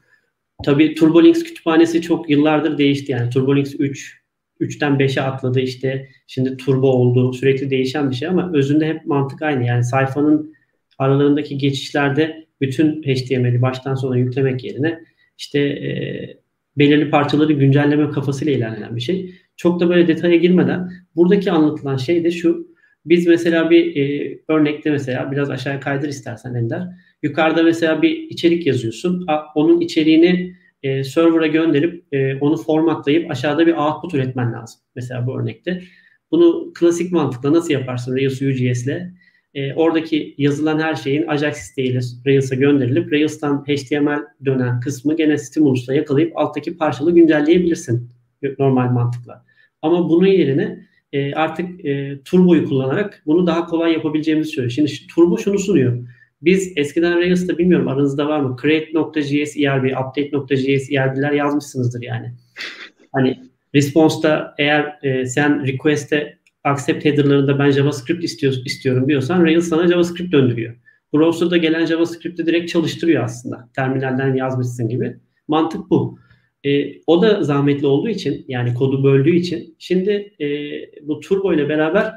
[0.65, 3.13] Tabii TurboLinks kütüphanesi çok yıllardır değişti.
[3.13, 4.23] Yani TurboLinks 3,
[4.61, 6.09] 3'ten 5'e atladı işte.
[6.27, 7.33] Şimdi Turbo oldu.
[7.33, 9.67] Sürekli değişen bir şey ama özünde hep mantık aynı.
[9.67, 10.55] Yani sayfanın
[10.99, 15.01] aralarındaki geçişlerde bütün HTML'i baştan sona yüklemek yerine
[15.39, 15.91] işte e,
[16.79, 19.35] belirli parçaları güncelleme kafasıyla ilerlenen bir şey.
[19.57, 22.73] Çok da böyle detaya girmeden buradaki anlatılan şey de şu.
[23.07, 26.89] Biz mesela bir e, örnekte mesela biraz aşağıya kaydır istersen Ender.
[27.23, 29.27] Yukarıda mesela bir içerik yazıyorsun.
[29.55, 34.81] Onun içeriğini e, server'a gönderip e, onu formatlayıp aşağıda bir output üretmen lazım.
[34.97, 35.83] Mesela bu örnekte.
[36.31, 39.13] Bunu klasik mantıkla nasıl yaparsın Rails UGS ile?
[39.55, 45.95] E, oradaki yazılan her şeyin Ajax isteğiyle Rails'a gönderilip Rails'tan HTML dönen kısmı gene Stimulus'la
[45.95, 48.11] yakalayıp alttaki parçalı güncelleyebilirsin
[48.59, 49.45] normal mantıkla.
[49.83, 54.71] Ama bunun yerine e, artık e, Turbo'yu kullanarak bunu daha kolay yapabileceğimizi söylüyor.
[54.71, 56.09] Şimdi Turbo şunu sunuyor.
[56.43, 58.57] Biz eskiden Rails'ta bilmiyorum aranızda var mı?
[58.63, 62.33] Create.js ERB, Update.js ERB'ler yazmışsınızdır yani.
[63.13, 63.39] Hani
[63.75, 70.33] response'da eğer e, sen request'e accept header'larında ben JavaScript istiyor, istiyorum diyorsan Rails sana JavaScript
[70.33, 70.77] döndürüyor.
[71.15, 73.69] Browser'da gelen JavaScript'i direkt çalıştırıyor aslında.
[73.77, 75.17] Terminalden yazmışsın gibi.
[75.49, 76.19] Mantık bu.
[76.65, 80.47] E, o da zahmetli olduğu için yani kodu böldüğü için şimdi e,
[81.03, 82.13] bu Turbo ile beraber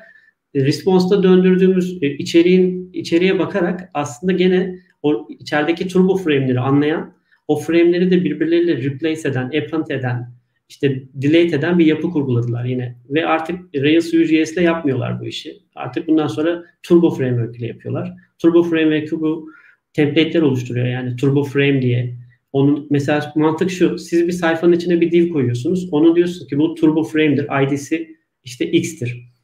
[0.56, 7.14] response'da döndürdüğümüz e, içeriğin içeriye bakarak aslında gene o içerideki turbo frame'leri anlayan
[7.48, 10.32] o frame'leri de birbirleriyle replace eden, append eden,
[10.70, 12.96] işte delete eden bir yapı kurguladılar yine.
[13.10, 15.58] Ve artık Rails Vue.js ile yapmıyorlar bu işi.
[15.76, 18.14] Artık bundan sonra Turbo Framework ile yapıyorlar.
[18.40, 19.50] Turbo Framework bu
[19.94, 20.88] template'ler oluşturuyor.
[20.88, 22.16] Yani Turbo Frame diye.
[22.54, 23.98] Onun mesela mantık şu.
[23.98, 25.90] Siz bir sayfanın içine bir div koyuyorsunuz.
[25.92, 27.48] Onu diyorsunuz ki bu Turbo Frame'dir.
[27.64, 29.35] ID'si işte X'tir.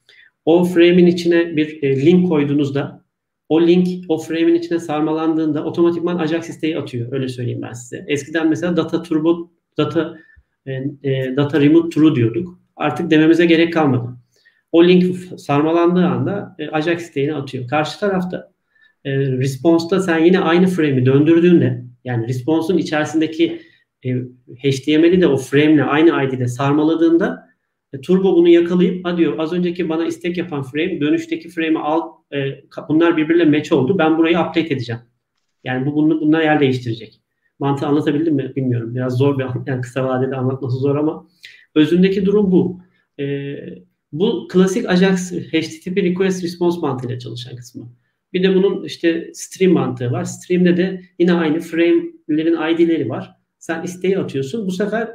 [0.45, 3.05] O frame'in içine bir e, link koyduğunuzda
[3.49, 7.11] o link o frame'in içine sarmalandığında otomatikman Ajax isteği atıyor.
[7.11, 8.05] Öyle söyleyeyim ben size.
[8.07, 10.17] Eskiden mesela data turbo data
[10.65, 10.71] e,
[11.03, 12.59] e, data remove true diyorduk.
[12.75, 14.09] Artık dememize gerek kalmadı.
[14.71, 17.67] O link sarmalandığı anda e, Ajax isteğini atıyor.
[17.67, 18.51] Karşı tarafta
[19.05, 23.61] e, response'da sen yine aynı frame'i döndürdüğünde yani response'un içerisindeki
[24.05, 24.09] e,
[24.55, 27.50] HTML'i de o frame'le aynı ID'de sarmaladığında
[27.93, 32.01] e, Turbo bunu yakalayıp ha diyor az önceki bana istek yapan frame dönüşteki frame'i al
[32.33, 32.37] e,
[32.89, 33.97] bunlar birbiriyle match oldu.
[33.97, 35.01] Ben burayı update edeceğim.
[35.63, 37.21] Yani bu bunu bunlar yer değiştirecek.
[37.59, 38.95] Mantığı anlatabildim mi bilmiyorum.
[38.95, 41.27] Biraz zor bir yani kısa vadede anlatması zor ama
[41.75, 42.81] özündeki durum bu.
[43.19, 43.55] E,
[44.11, 47.89] bu klasik Ajax HTTP request response mantığıyla çalışan kısmı.
[48.33, 50.23] Bir de bunun işte stream mantığı var.
[50.23, 53.35] Stream'de de yine aynı frame'lerin ID'leri var.
[53.59, 54.67] Sen isteği atıyorsun.
[54.67, 55.09] Bu sefer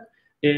[0.45, 0.49] e,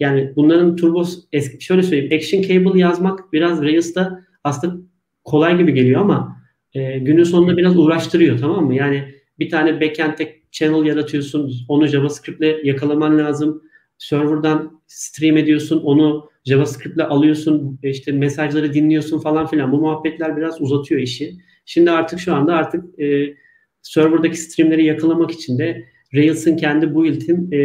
[0.00, 4.76] yani bunların turbo eski, şöyle söyleyeyim action cable yazmak biraz Rails'ta aslında
[5.24, 6.36] kolay gibi geliyor ama
[6.74, 8.74] e, günün sonunda biraz uğraştırıyor tamam mı?
[8.74, 11.52] Yani bir tane backend'te channel yaratıyorsun.
[11.68, 13.62] Onu JavaScript'le yakalaman lazım.
[13.98, 15.80] Server'dan stream ediyorsun.
[15.82, 17.78] Onu JavaScript'le alıyorsun.
[17.82, 19.72] işte mesajları dinliyorsun falan filan.
[19.72, 21.34] Bu muhabbetler biraz uzatıyor işi.
[21.64, 23.34] Şimdi artık şu anda artık e,
[23.82, 27.58] server'daki streamleri yakalamak için de Rails'ın kendi build'in e,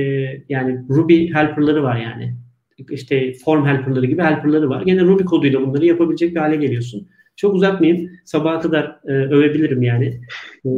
[0.49, 2.35] yani Ruby helper'ları var yani.
[2.91, 4.81] İşte form helper'ları gibi helper'ları var.
[4.81, 7.07] Gene Ruby koduyla bunları yapabilecek bir hale geliyorsun.
[7.35, 8.11] Çok uzatmayayım.
[8.25, 10.21] Sabaha kadar e, övebilirim yani.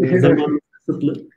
[0.04, 1.28] E, zaman kısıtlı.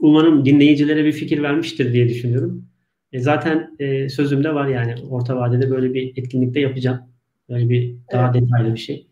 [0.00, 2.64] umarım dinleyicilere bir fikir vermiştir diye düşünüyorum.
[3.12, 7.00] E, zaten e, sözümde var yani orta vadede böyle bir etkinlikte yapacağım.
[7.48, 8.42] Böyle bir daha evet.
[8.42, 9.06] detaylı bir şey.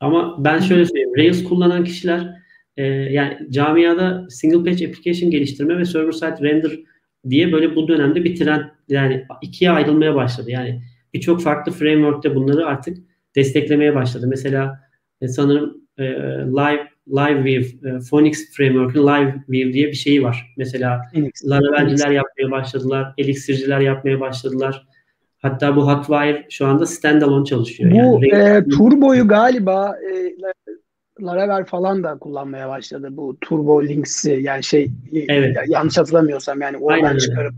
[0.00, 1.16] Ama ben şöyle söyleyeyim.
[1.16, 2.37] Rails kullanan kişiler
[2.78, 6.72] e, yani camiada single page application geliştirme ve server side render
[7.28, 10.50] diye böyle bu dönemde bir trend yani ikiye ayrılmaya başladı.
[10.50, 10.82] Yani
[11.14, 12.98] birçok farklı framework'te bunları artık
[13.36, 14.26] desteklemeye başladı.
[14.28, 14.80] Mesela
[15.20, 16.04] e, sanırım e,
[16.44, 20.54] Live LiveView, e, Phoenix Framework'ın LiveView diye bir şeyi var.
[20.56, 21.02] Mesela
[21.44, 24.86] Laravel'ciler yapmaya başladılar, Elixir'ciler yapmaya başladılar.
[25.38, 27.90] Hatta bu Hotwire şu anda standalone çalışıyor.
[27.90, 30.34] Bu yani, e, Turbo'yu galiba e,
[31.22, 33.08] Laravel falan da kullanmaya başladı.
[33.10, 34.90] Bu Turbo Links'i yani şey
[35.28, 35.56] evet.
[35.68, 37.54] yanlış hatırlamıyorsam yani oradan Aynen çıkarıp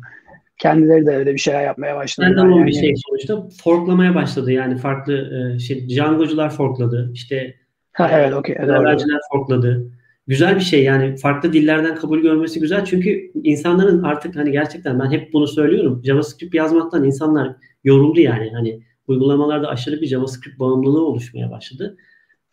[0.59, 2.27] kendileri de öyle bir şeyler yapmaya başladı.
[2.27, 2.67] Standalone yani.
[2.67, 7.11] bir şey sonuçta forklamaya başladı yani farklı e, şey Django'cular forkladı.
[7.15, 7.55] İşte
[7.93, 8.57] Ha, evet, okey.
[8.57, 9.91] Öğrenciler forkladı.
[10.27, 15.11] Güzel bir şey yani farklı dillerden kabul görmesi güzel çünkü insanların artık hani gerçekten ben
[15.11, 16.03] hep bunu söylüyorum.
[16.05, 21.97] JavaScript yazmaktan insanlar yoruldu yani hani uygulamalarda aşırı bir JavaScript bağımlılığı oluşmaya başladı.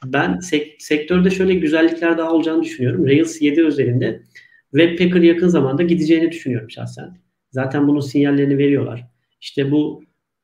[0.06, 3.06] Ben sek- sektörde şöyle güzellikler daha olacağını düşünüyorum.
[3.06, 4.22] Rails 7 özelinde
[4.72, 7.18] Webpacker yakın zamanda gideceğini düşünüyorum şahsen.
[7.52, 9.08] Zaten bunun sinyallerini veriyorlar.
[9.42, 10.04] İşte bu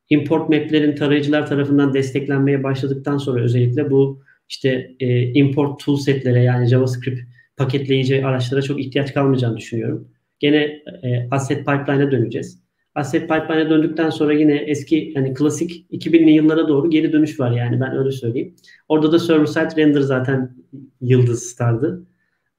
[0.09, 7.21] import map'lerin tarayıcılar tarafından desteklenmeye başladıktan sonra özellikle bu işte e, import toolsetlere yani JavaScript
[7.57, 10.07] paketleyici araçlara çok ihtiyaç kalmayacağını düşünüyorum.
[10.39, 10.57] Gene
[11.03, 12.62] e, asset pipeline'a döneceğiz.
[12.95, 17.79] Asset pipeline'a döndükten sonra yine eski yani klasik 2000'li yıllara doğru geri dönüş var yani
[17.81, 18.55] ben öyle söyleyeyim.
[18.89, 20.55] Orada da server side render zaten
[21.01, 22.05] yıldız stardı.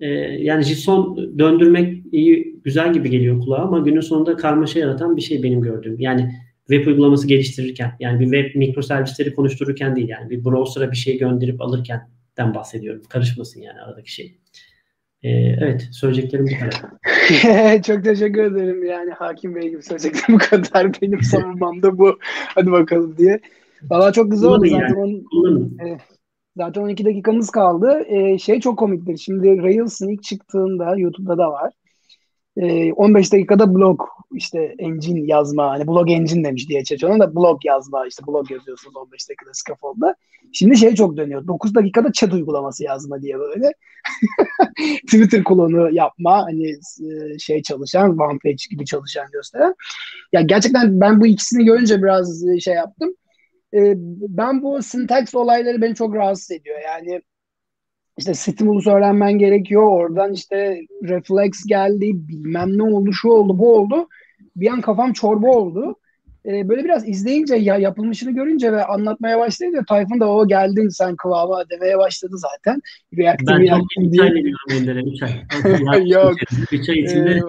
[0.01, 5.22] E, yani JSON döndürmek iyi güzel gibi geliyor kulağa ama günün sonunda karmaşa yaratan bir
[5.22, 6.01] şey benim gördüğüm.
[6.01, 6.30] Yani
[6.68, 11.61] web uygulaması geliştirirken yani bir web mikroservisleri konuştururken değil yani bir browser'a bir şey gönderip
[11.61, 13.03] alırken den bahsediyorum.
[13.09, 14.39] Karışmasın yani aradaki şey.
[15.25, 17.83] Ee, evet söyleyeceklerim bu kadar.
[17.83, 20.93] Çok teşekkür ederim yani Hakim Bey gibi söyleyeceklerim bu kadar.
[21.03, 22.18] Benim savunmamda bu.
[22.55, 23.41] Hadi bakalım diye.
[23.91, 24.97] Valla çok güzel oldu zaten.
[24.97, 25.25] Yani.
[25.33, 25.99] On, e,
[26.57, 28.05] zaten 12 dakikamız kaldı.
[28.07, 29.16] E, şey çok komiktir.
[29.16, 31.72] Şimdi Rails'ın ilk çıktığında YouTube'da da var.
[32.57, 34.01] 15 ee, dakikada blog
[34.35, 38.97] işte engine yazma hani blog engine demiş diye çekiyor da blog yazma işte blog yazıyorsunuz
[38.97, 40.14] 15 dakikada scaffold'da.
[40.55, 41.47] Şimdi şey çok dönüyor.
[41.47, 43.73] 9 dakikada chat uygulaması yazma diye böyle.
[45.07, 49.75] Twitter klonu yapma hani e, şey çalışan one page gibi çalışan gösteren.
[50.33, 53.15] Ya gerçekten ben bu ikisini görünce biraz e, şey yaptım.
[53.75, 53.95] Ee,
[54.29, 56.77] ben bu syntax olayları beni çok rahatsız ediyor.
[56.85, 57.23] Yani
[58.19, 59.83] işte stimulus öğrenmen gerekiyor.
[59.83, 64.09] Oradan işte refleks geldi, bilmem ne oldu, şu oldu, bu oldu.
[64.57, 65.97] Bir an kafam çorba oldu.
[66.47, 71.16] Ee, böyle biraz izleyince ya yapılmışını görünce ve anlatmaya başlayınca Tayfun da o geldin sen
[71.16, 72.80] kıvama demeye başladı zaten.
[73.18, 75.01] Reaktör ben çok bir çay veriyorum ellere.
[75.01, 76.11] Üç ay.
[76.11, 76.34] Yok.
[76.72, 77.40] Üç ay içinde ee,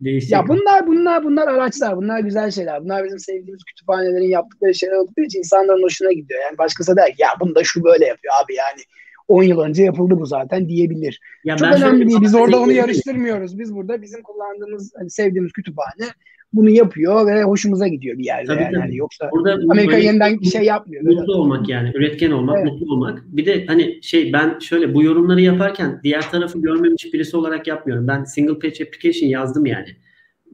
[0.00, 0.32] Değişik.
[0.32, 1.96] Ya bunlar bunlar bunlar araçlar.
[1.96, 2.84] Bunlar güzel şeyler.
[2.84, 6.40] Bunlar bizim sevdiğimiz kütüphanelerin yaptıkları şeyler olduğu için insanların hoşuna gidiyor.
[6.40, 8.82] Yani başkası der ki ya bunu da şu böyle yapıyor abi yani
[9.28, 11.20] 10 yıl önce yapıldı bu zaten diyebilir.
[11.44, 12.20] Ya Çok önemli değil.
[12.20, 13.58] Biz orada onu yarıştırmıyoruz.
[13.58, 16.06] Biz burada bizim kullandığımız, hani sevdiğimiz kütüphane
[16.52, 18.72] bunu yapıyor ve hoşumuza gidiyor bir yerde tabii, yani.
[18.72, 18.80] Tabii.
[18.80, 21.02] yani yoksa Burada Amerika yeniden bir şey yapmıyor.
[21.02, 21.32] Mutlu böyle.
[21.32, 22.72] olmak yani, üretken olmak, evet.
[22.72, 23.22] mutlu olmak.
[23.26, 28.08] Bir de hani şey ben şöyle bu yorumları yaparken diğer tarafı görmemiş birisi olarak yapmıyorum.
[28.08, 29.88] Ben single page application yazdım yani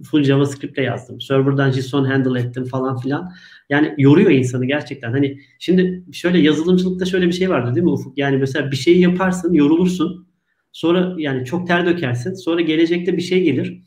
[0.02, 1.20] full JavaScript'te yazdım.
[1.20, 3.32] Server'dan JSON handle ettim falan filan.
[3.70, 5.12] Yani yoruyor insanı gerçekten.
[5.12, 8.18] Hani şimdi şöyle yazılımcılıkta şöyle bir şey vardı değil mi Ufuk?
[8.18, 10.26] Yani mesela bir şeyi yaparsın, yorulursun.
[10.72, 12.34] Sonra yani çok ter dökersin.
[12.34, 13.82] Sonra gelecekte bir şey gelir.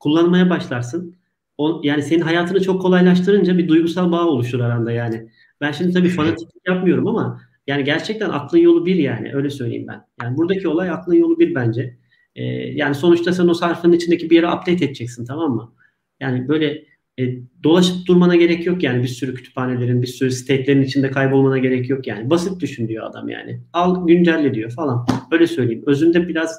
[0.00, 1.16] Kullanmaya başlarsın.
[1.58, 5.28] O, yani senin hayatını çok kolaylaştırınca bir duygusal bağ oluşur aranda yani.
[5.60, 10.04] Ben şimdi tabii fanatik yapmıyorum ama yani gerçekten aklın yolu bir yani öyle söyleyeyim ben.
[10.22, 11.98] Yani buradaki olay aklın yolu bir bence.
[12.36, 15.72] E, yani sonuçta sen o sayfanın içindeki bir yere update edeceksin tamam mı?
[16.20, 16.84] Yani böyle
[17.18, 17.22] e,
[17.64, 22.06] dolaşıp durmana gerek yok yani bir sürü kütüphanelerin, bir sürü state'lerin içinde kaybolmana gerek yok
[22.06, 22.30] yani.
[22.30, 23.60] Basit düşün diyor adam yani.
[23.72, 25.06] Al güncelle diyor falan.
[25.32, 25.82] Öyle söyleyeyim.
[25.86, 26.58] Özünde biraz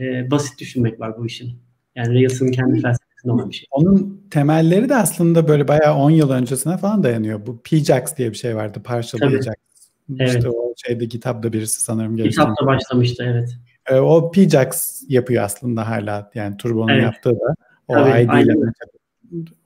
[0.00, 1.52] e, basit düşünmek var bu işin.
[1.96, 3.66] Yani Rails'ın kendi felsefesinde olan bir şey.
[3.70, 7.46] Onun temelleri de aslında böyle bayağı 10 yıl öncesine falan dayanıyor.
[7.46, 8.80] Bu PJAX diye bir şey vardı.
[8.84, 9.30] Partial.
[9.30, 9.54] PJAX.
[10.18, 10.34] Evet.
[10.34, 12.16] İşte o şeyde kitapta birisi sanırım.
[12.16, 13.56] Kitapta başlamıştı evet.
[13.86, 16.30] E, o PJAX yapıyor aslında hala.
[16.34, 17.02] Yani Turbo'nun evet.
[17.02, 17.54] yaptığı da
[17.88, 18.54] o Tabii, ID ile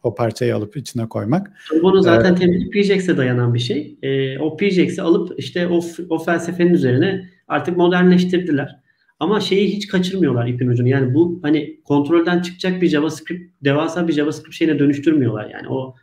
[0.02, 1.52] o parçayı alıp içine koymak.
[1.68, 3.98] Turbo'nun zaten ee, temeli PJAX'e dayanan bir şey.
[4.02, 8.81] E, o PJAX'i alıp işte o, o felsefenin üzerine artık modernleştirdiler.
[9.22, 10.88] Ama şeyi hiç kaçırmıyorlar ipin ucunu.
[10.88, 15.50] Yani bu hani kontrolden çıkacak bir JavaScript, devasa bir JavaScript şeyine dönüştürmüyorlar.
[15.50, 15.94] Yani o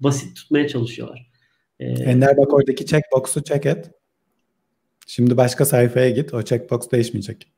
[0.00, 1.30] basit tutmaya çalışıyorlar.
[1.80, 3.90] Ee, Ender bak oradaki checkbox'u check et.
[5.06, 6.34] Şimdi başka sayfaya git.
[6.34, 7.52] O checkbox değişmeyecek.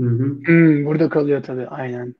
[0.00, 0.24] Hı hı.
[0.46, 2.14] Hmm, burada kalıyor tabii aynen.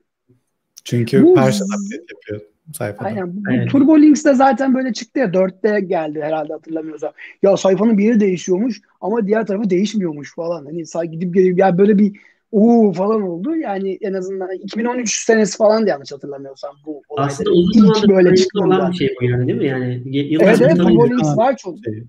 [0.83, 2.41] Çünkü bu, partial update yapıyor
[2.73, 3.07] sayfada.
[3.07, 3.35] Aynen.
[3.35, 3.69] Bu evet.
[3.69, 5.33] Turbo Links de zaten böyle çıktı ya.
[5.33, 7.11] Dörtte geldi herhalde hatırlamıyorsam.
[7.43, 10.65] Ya sayfanın bir yeri değişiyormuş ama diğer tarafı değişmiyormuş falan.
[10.65, 12.19] Hani say gidip gelip ya böyle bir
[12.51, 13.55] uuu falan oldu.
[13.55, 17.27] Yani en azından 2013 senesi falan yanlış hatırlamıyorsam bu olayda.
[17.27, 19.67] Aslında uzun zamandır böyle çıktığında bir şey bu yani değil mi?
[19.67, 20.03] Yani
[20.41, 21.77] evet evet Turbo Links var çok.
[21.85, 22.03] Şey.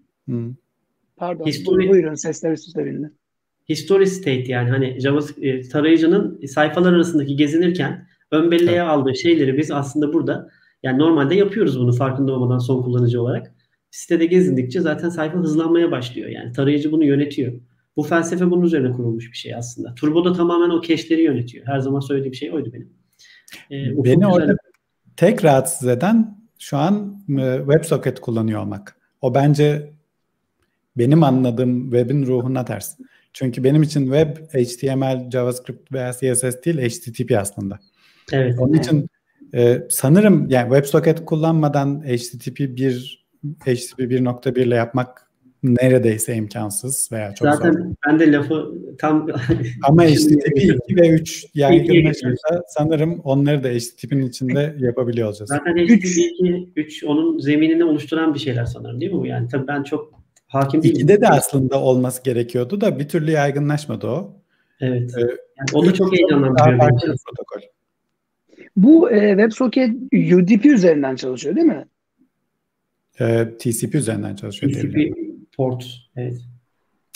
[1.16, 1.46] Pardon.
[1.46, 3.10] History, buyurun sesler üst üste bindi.
[3.68, 8.88] History state yani hani JavaScript e, tarayıcının sayfalar arasındaki gezinirken ön belleğe evet.
[8.88, 10.48] aldığı şeyleri biz aslında burada
[10.82, 13.54] yani normalde yapıyoruz bunu farkında olmadan son kullanıcı olarak.
[13.90, 16.28] Sitede gezindikçe zaten sayfa hızlanmaya başlıyor.
[16.28, 17.52] Yani tarayıcı bunu yönetiyor.
[17.96, 19.94] Bu felsefe bunun üzerine kurulmuş bir şey aslında.
[19.94, 21.66] Turbo da tamamen o cache'leri yönetiyor.
[21.66, 22.92] Her zaman söylediğim şey oydu benim.
[23.70, 24.56] Ee, Beni orada
[25.16, 28.96] tek rahatsız eden şu an e, WebSocket kullanıyor olmak.
[29.20, 29.92] O bence
[30.96, 32.96] benim anladığım web'in ruhuna ters.
[33.32, 37.78] Çünkü benim için web HTML, JavaScript veya CSS değil HTTP aslında.
[38.32, 38.54] Evet.
[38.58, 39.08] Onun için
[39.54, 43.26] e, sanırım yani WebSocket kullanmadan HTTP 1
[43.60, 45.26] HTTP 1.1 ile yapmak
[45.62, 47.80] neredeyse imkansız veya çok Zaten zor.
[48.06, 49.28] ben de lafı tam
[49.88, 55.48] ama HTTP 2 ve 3 yaygınlaşırsa sanırım onları da HTTP'nin içinde yapabiliyor olacağız.
[55.48, 59.26] Zaten HTTP 2, 3 onun zeminini oluşturan bir şeyler sanırım değil mi bu?
[59.26, 60.12] Yani tabii ben çok
[60.46, 60.96] hakim değilim.
[60.96, 64.36] İkide de aslında olması gerekiyordu da bir türlü yaygınlaşmadı o.
[64.80, 65.10] Evet.
[65.18, 66.78] Ee, yani o da çok heyecanlandırıyor.
[66.78, 67.60] Daha protokol.
[68.76, 71.84] Bu e, WebSocket UDP üzerinden çalışıyor değil mi?
[73.20, 74.72] E, TCP üzerinden çalışıyor.
[74.72, 74.96] TCP
[75.56, 76.40] port, evet.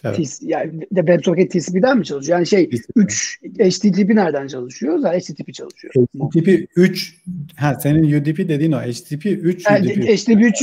[0.04, 0.16] Evet.
[0.16, 2.38] TC, yani WebSocket TCP'den mi çalışıyor?
[2.38, 2.90] Yani şey TCP.
[2.96, 4.98] 3 HTTP nereden çalışıyor?
[4.98, 5.94] Zaten HTTP çalışıyor.
[5.94, 7.16] HTTP 3
[7.56, 10.08] ha senin UDP dediğin o HTTP 3 yani, UDP.
[10.08, 10.62] HTTP 3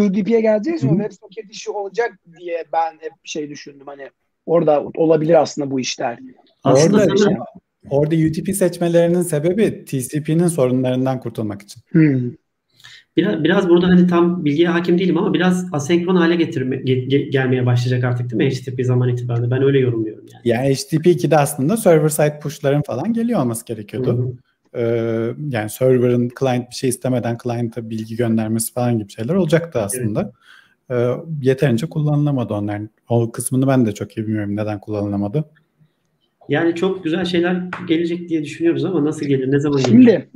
[0.00, 4.10] UDP'ye gelecek için WebSocket işi olacak diye ben hep şey düşündüm hani
[4.46, 6.18] orada olabilir aslında bu işler.
[6.64, 7.44] Aslında orada, sana,
[7.90, 11.82] Orada UTP seçmelerinin sebebi TCP'nin sorunlarından kurtulmak için.
[11.90, 12.30] Hmm.
[13.16, 17.66] Biraz, biraz burada hani tam bilgiye hakim değilim ama biraz asenkron hale getirme, ge, gelmeye
[17.66, 19.50] başlayacak artık değil mi HTTP zaman itibariyle?
[19.50, 20.42] Ben öyle yorumluyorum yani.
[20.44, 24.36] Yani HTTP 2'de aslında server side push'ların falan geliyor olması gerekiyordu.
[24.74, 24.82] Ee,
[25.48, 30.32] yani server'ın client bir şey istemeden client'a bilgi göndermesi falan gibi şeyler olacaktı aslında.
[30.90, 31.18] Evet.
[31.18, 32.82] Ee, yeterince kullanılamadı onlar.
[33.08, 35.44] O kısmını ben de çok iyi bilmiyorum neden kullanılamadı.
[36.48, 39.88] Yani çok güzel şeyler gelecek diye düşünüyoruz ama nasıl gelir, ne zaman gelir?
[39.88, 40.28] Şimdi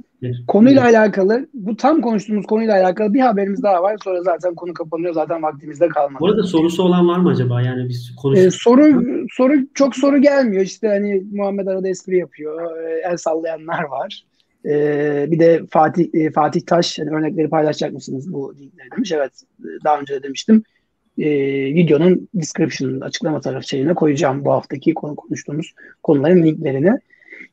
[0.48, 3.96] konuyla alakalı, bu tam konuştuğumuz konuyla alakalı bir haberimiz daha var.
[4.04, 5.14] Sonra zaten konu kapanıyor.
[5.14, 6.20] Zaten vaktimizde kalmadı.
[6.20, 7.62] Bu arada sorusu olan var mı acaba?
[7.62, 8.38] Yani biz konuş.
[8.38, 9.02] Ee, soru
[9.32, 10.62] soru çok soru gelmiyor.
[10.62, 12.76] İşte hani Muhammed arada espri yapıyor.
[12.76, 14.24] Ee, el sallayanlar var.
[14.64, 19.12] Ee, bir de Fatih e, Fatih Taş hani örnekleri paylaşacak mısınız bu linkleri demiş.
[19.12, 19.32] Evet
[19.84, 20.62] daha önce de demiştim
[21.18, 21.30] e,
[21.74, 26.92] videonun description açıklama tarafı şeyine koyacağım bu haftaki konu konuştuğumuz konuların linklerini.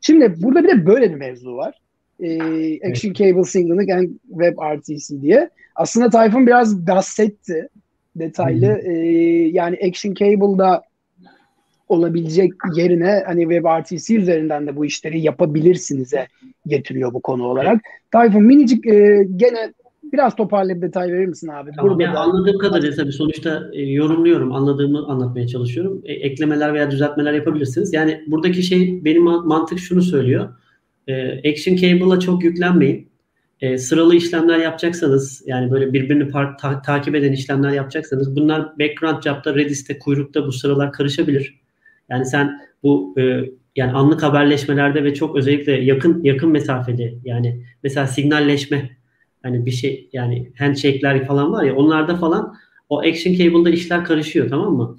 [0.02, 1.76] Şimdi burada bir de böyle bir mevzu var.
[2.20, 5.50] E, Action Cable Singling and Web RTC diye.
[5.76, 7.70] Aslında Tayfun biraz bahsetti
[8.16, 8.82] detaylı.
[8.86, 8.94] E,
[9.48, 10.84] yani Action Cable'da
[11.90, 16.28] olabilecek yerine hani Web RTC üzerinden de bu işleri yapabilirsiniz'e
[16.68, 17.82] getiriyor bu konu olarak.
[18.12, 19.74] Tayfun minicik e, gene
[20.14, 21.72] Biraz toparlayıp detay verir misin abi?
[21.76, 22.20] Tamam, Burada yani da...
[22.20, 26.02] Anladığım kadarıyla tabii sonuçta e, yorumluyorum, anladığımı anlatmaya çalışıyorum.
[26.06, 27.94] E, eklemeler veya düzeltmeler yapabilirsiniz.
[27.94, 30.50] Yani buradaki şey benim mantık şunu söylüyor.
[31.08, 33.10] E, Action Cable'a çok yüklenmeyin.
[33.62, 39.24] E, sıralı işlemler yapacaksanız yani böyle birbirini par- ta- takip eden işlemler yapacaksanız bunlar background
[39.24, 41.60] job'da, Redis'te, kuyrukta bu sıralar karışabilir.
[42.10, 43.42] Yani sen bu e,
[43.76, 48.90] yani anlık haberleşmelerde ve çok özellikle yakın yakın mesafede yani mesela signalleşme
[49.44, 52.54] Hani bir şey yani handshake'ler falan var ya onlarda falan
[52.90, 54.98] o action cable'da işler karışıyor tamam mı?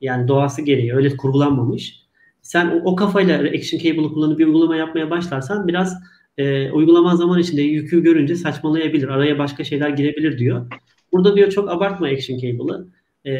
[0.00, 2.06] Yani doğası gereği öyle kurgulanmamış.
[2.42, 5.94] Sen o, o kafayla action cable'ı kullanıp bir uygulama yapmaya başlarsan biraz
[6.38, 9.08] e, uygulama zaman içinde yükü görünce saçmalayabilir.
[9.08, 10.66] Araya başka şeyler girebilir diyor.
[11.12, 12.88] Burada diyor çok abartma action cable'ı.
[13.26, 13.32] E,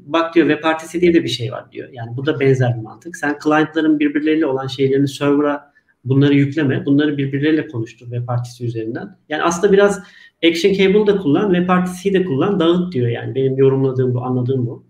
[0.00, 1.88] bak diyor WebRTC diye de bir şey var diyor.
[1.92, 3.16] Yani bu da benzer bir mantık.
[3.16, 5.67] Sen client'ların birbirleriyle olan şeylerini server'a
[6.04, 6.86] Bunları yükleme.
[6.86, 9.16] Bunları birbirleriyle konuştur ve partisi üzerinden.
[9.28, 10.02] Yani aslında biraz
[10.46, 12.60] Action Cable da kullan ve partisiyi de kullan.
[12.60, 13.34] Dağıt diyor yani.
[13.34, 14.84] Benim yorumladığım bu, anladığım bu.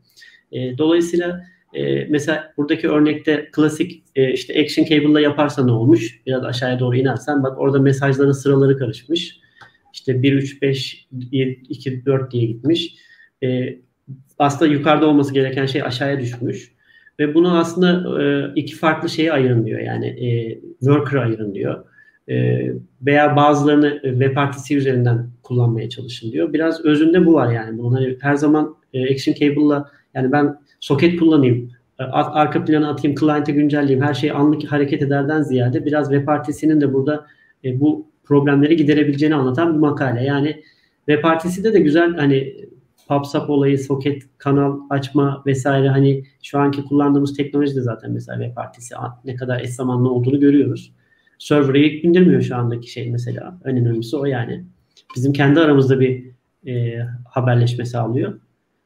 [0.52, 1.44] E, dolayısıyla
[1.74, 6.20] e, mesela buradaki örnekte klasik e, işte Action Cable'la yaparsa ne olmuş?
[6.26, 9.38] Biraz aşağıya doğru inersen bak orada mesajların sıraları karışmış.
[9.92, 11.06] İşte 1, 3, 5,
[11.68, 12.94] 2, 4 diye gitmiş.
[13.42, 13.78] E,
[14.38, 16.77] aslında yukarıda olması gereken şey aşağıya düşmüş.
[17.20, 19.80] Ve bunu aslında e, iki farklı şeye ayırın diyor.
[19.80, 21.84] Yani e, worker'a ayırın diyor.
[22.28, 22.66] E,
[23.02, 26.52] veya bazılarını WebRTC üzerinden kullanmaya çalışın diyor.
[26.52, 27.78] Biraz özünde bu var yani.
[27.78, 31.70] Bunun hani her zaman e, Action Cable'la yani ben soket kullanayım,
[32.12, 36.92] arka plana atayım, client'e güncelleyeyim, her şey anlık hareket ederden ziyade biraz web partisinin de
[36.92, 37.26] burada
[37.64, 40.24] e, bu problemleri giderebileceğini anlatan bir makale.
[40.24, 40.62] Yani
[41.06, 42.54] web partisinde de güzel hani
[43.08, 48.54] PubSub olayı, soket kanal açma vesaire hani şu anki kullandığımız teknoloji de zaten mesela web
[48.56, 48.94] partisi
[49.24, 50.92] ne kadar eş zamanlı olduğunu görüyoruz.
[51.38, 53.60] Server'ı ilk bindirmiyor şu andaki şey mesela.
[53.64, 54.64] En önemlisi o yani.
[55.16, 56.24] Bizim kendi aramızda bir
[56.66, 56.98] e,
[57.28, 58.40] haberleşme sağlıyor.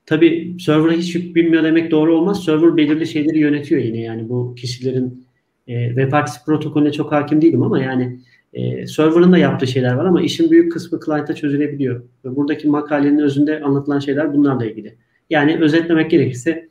[0.07, 2.45] Tabii server'a hiç yük binmiyor demek doğru olmaz.
[2.45, 5.27] Server belirli şeyleri yönetiyor yine yani bu kişilerin
[5.67, 8.21] e, web partisi protokolüne çok hakim değilim ama yani
[8.53, 12.03] e, server'ın da yaptığı şeyler var ama işin büyük kısmı client'a çözülebiliyor.
[12.25, 14.97] Ve buradaki makalenin özünde anlatılan şeyler bunlarla ilgili.
[15.31, 16.69] Yani özetlemek gerekirse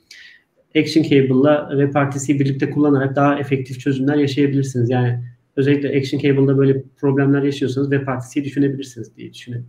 [0.75, 4.89] Action Cable'la web partisiyi birlikte kullanarak daha efektif çözümler yaşayabilirsiniz.
[4.89, 5.19] Yani
[5.55, 9.67] özellikle Action Cable'da böyle problemler yaşıyorsanız web partisiyi düşünebilirsiniz diye düşünüyorum.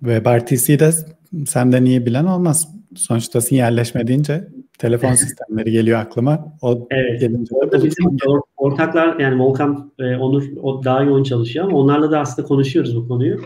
[0.00, 0.90] Web RTC'yi de
[1.46, 2.68] senden iyi bilen olmaz.
[2.94, 4.48] Sonuçta sinyalleşme deyince
[4.78, 6.56] telefon sistemleri geliyor aklıma.
[6.62, 7.20] O evet.
[7.20, 12.10] gelince Orada bizim or- ortaklar yani Volkan e, Onur o daha yoğun çalışıyor ama onlarla
[12.10, 13.40] da aslında konuşuyoruz bu konuyu.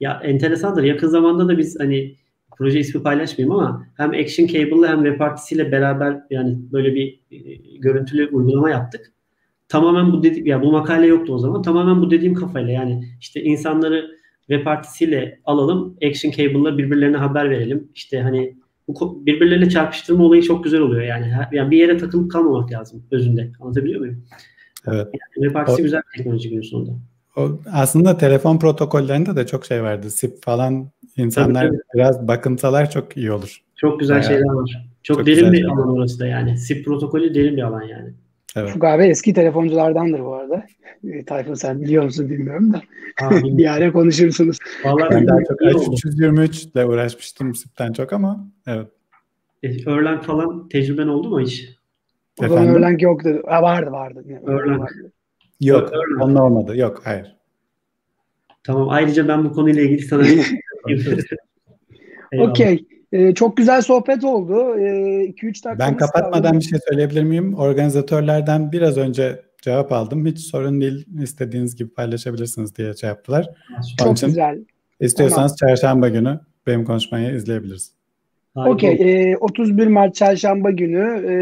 [0.00, 0.82] Ya enteresandır.
[0.82, 2.16] Yakın zamanda da biz hani
[2.58, 7.38] proje ismi paylaşmayayım ama hem Action Cable'la hem Web ile beraber yani böyle bir e,
[7.78, 9.12] görüntülü uygulama yaptık.
[9.68, 11.62] Tamamen bu dedi ya bu makale yoktu o zaman.
[11.62, 14.10] Tamamen bu dediğim kafayla yani işte insanları
[14.40, 17.88] web partisiyle alalım, Action Cable'la birbirlerine haber verelim.
[17.94, 18.56] İşte hani
[18.94, 21.32] bu birbirleriyle çarpıştırma olayı çok güzel oluyor yani.
[21.52, 23.52] Yani bir yere takılıp kalmamak lazım özünde.
[23.60, 24.24] Anlatabiliyor muyum?
[24.86, 25.06] Evet.
[25.12, 26.90] Yani web partisi o, güzel teknoloji günün sonunda.
[27.36, 30.10] O, aslında telefon protokollerinde de çok şey vardı.
[30.10, 31.98] SIP falan insanlar tabii, tabii.
[31.98, 33.62] biraz bakınsalar çok iyi olur.
[33.76, 34.90] Çok güzel Bayağı, şeyler var.
[35.02, 36.58] Çok, çok derin bir alan orası da yani.
[36.58, 38.14] SIP protokolü derin bir alan yani.
[38.56, 38.70] Evet.
[38.72, 40.66] Şu galiba eski telefonculardandır bu arada.
[41.04, 42.82] E, Tayfun sen biliyor musun bilmiyorum da.
[43.42, 44.58] bir ara konuşursunuz.
[44.84, 48.86] Vallahi ben daha çok H323 ile uğraşmıştım SIP'ten çok ama evet.
[49.62, 51.68] E, Erlang falan tecrüben oldu mu hiç?
[52.38, 53.42] O zaman Erlang yoktu.
[53.46, 54.24] Ha, vardı vardı.
[54.46, 54.90] Erlang.
[55.60, 56.22] Yok, Erlang.
[56.22, 56.76] onunla olmadı.
[56.76, 57.36] Yok, hayır.
[58.64, 60.22] Tamam, ayrıca ben bu konuyla ilgili sana
[62.38, 62.86] Okey.
[63.12, 64.76] Ee, çok güzel sohbet oldu.
[64.78, 65.78] 2-3 ee, dakika.
[65.78, 67.54] Ben kapatmadan bir şey söyleyebilir miyim?
[67.54, 70.26] Organizatörlerden biraz önce cevap aldım.
[70.26, 71.06] Hiç sorun değil.
[71.22, 73.50] İstediğiniz gibi paylaşabilirsiniz diye şey yaptılar.
[73.98, 74.64] Çok güzel.
[75.00, 75.74] İstiyorsanız tamam.
[75.74, 77.99] çarşamba günü benim konuşmayı izleyebiliriz.
[78.68, 79.32] Okey.
[79.32, 81.32] E, 31 Mart Çarşamba günü e,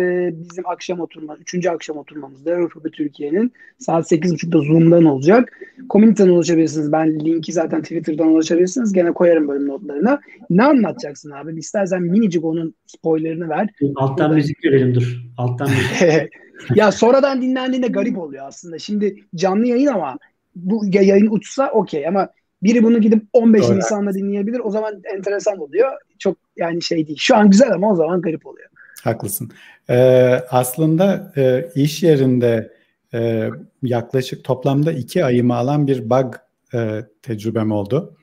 [0.40, 5.58] bizim akşam oturma, üçüncü akşam oturmamızda Avrupa Türkiye'nin saat 8.30'da Zoom'dan olacak.
[5.88, 6.92] Komüniteden ulaşabilirsiniz.
[6.92, 8.92] Ben linki zaten Twitter'dan ulaşabilirsiniz.
[8.92, 10.20] Gene koyarım bölüm notlarına.
[10.50, 11.58] Ne anlatacaksın abi?
[11.58, 13.68] İstersen minicik onun spoilerını ver.
[13.96, 14.28] Alttan Burada...
[14.28, 15.22] müzik görelim dur.
[15.36, 16.30] Alttan müzik.
[16.74, 18.78] ya sonradan dinlendiğinde garip oluyor aslında.
[18.78, 20.18] Şimdi canlı yayın ama
[20.56, 22.28] bu yayın uçsa okey ama
[22.62, 23.76] biri bunu gidip 15 Doğru.
[23.76, 24.60] Nisan'da dinleyebilir.
[24.64, 25.92] O zaman enteresan oluyor.
[26.18, 27.18] Çok yani şey değil.
[27.20, 28.68] Şu an güzel ama o zaman garip oluyor.
[29.04, 29.50] Haklısın.
[29.90, 32.72] Ee, aslında e, iş yerinde
[33.14, 33.50] e,
[33.82, 36.34] yaklaşık toplamda iki ayımı alan bir bug
[36.74, 38.16] e, tecrübem oldu.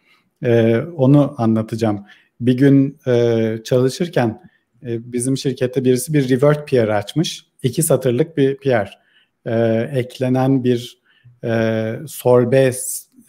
[0.43, 2.05] E, onu anlatacağım.
[2.41, 4.41] Bir gün e, çalışırken
[4.83, 7.45] e, bizim şirkette birisi bir revert PR açmış.
[7.63, 8.99] İki satırlık bir PR.
[9.45, 11.01] E, eklenen bir
[11.43, 12.71] e, sorbe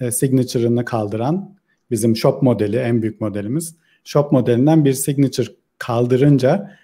[0.00, 1.56] e, signature'ını kaldıran
[1.90, 3.76] bizim shop modeli en büyük modelimiz.
[4.04, 6.76] Shop modelinden bir signature kaldırınca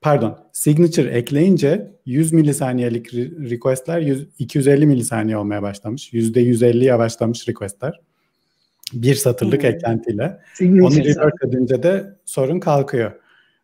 [0.00, 3.14] pardon signature ekleyince 100 milisaniyelik
[3.50, 6.12] requestler 100, 250 milisaniye olmaya başlamış.
[6.12, 8.00] %150 yavaşlamış requestler.
[8.92, 9.70] Bir satırlık hmm.
[9.70, 10.38] eklentiyle.
[10.54, 13.12] Signature Onu revert edince de sorun kalkıyor.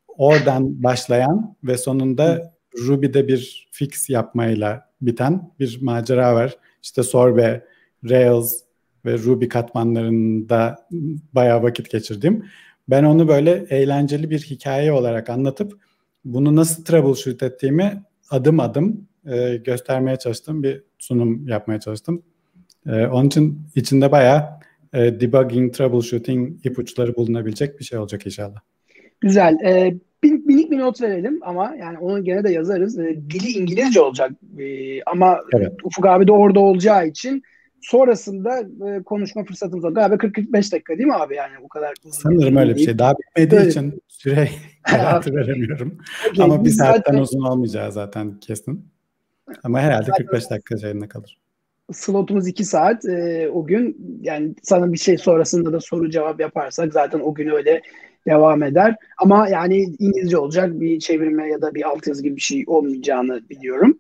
[0.09, 2.87] Oradan başlayan ve sonunda hmm.
[2.87, 6.57] Ruby'de bir fix yapmayla biten bir macera var.
[6.83, 7.65] İşte Sorbe,
[8.09, 8.64] Rails,
[9.05, 10.87] ve Ruby katmanlarında
[11.33, 12.45] bayağı vakit geçirdim.
[12.89, 15.79] Ben onu böyle eğlenceli bir hikaye olarak anlatıp
[16.25, 20.63] bunu nasıl troubleshoot ettiğimi adım adım e, göstermeye çalıştım.
[20.63, 22.23] Bir sunum yapmaya çalıştım.
[22.87, 24.49] E, onun için içinde bayağı
[24.93, 28.61] e, debugging, troubleshooting ipuçları bulunabilecek bir şey olacak inşallah.
[29.21, 29.55] Güzel.
[29.65, 32.99] E, minik bir not verelim ama yani onu gene de yazarız.
[32.99, 35.73] E, dili İngilizce olacak e, ama evet.
[35.85, 37.43] Ufuk abi de orada olacağı için
[37.85, 39.91] sonrasında e, konuşma fırsatımız var.
[39.91, 41.95] Galiba 40-45 dakika değil mi abi yani bu kadar?
[42.11, 42.99] Sanırım öyle bir şey.
[42.99, 43.71] Daha bitmediği evet.
[43.71, 44.49] için süre
[44.83, 45.99] kararı veremiyorum.
[46.31, 47.19] Okay, Ama bir saatten zaten...
[47.19, 48.89] uzun olmayacağı zaten kesin.
[49.63, 51.39] Ama herhalde 45 dakika üzerinde kalır.
[51.93, 53.05] Slotumuz 2 saat.
[53.05, 57.49] E, o gün yani sana bir şey sonrasında da soru cevap yaparsak zaten o gün
[57.49, 57.83] öyle
[58.27, 58.97] devam eder.
[59.19, 63.99] Ama yani İngilizce olacak bir çevirme ya da bir altyazı gibi bir şey olmayacağını biliyorum.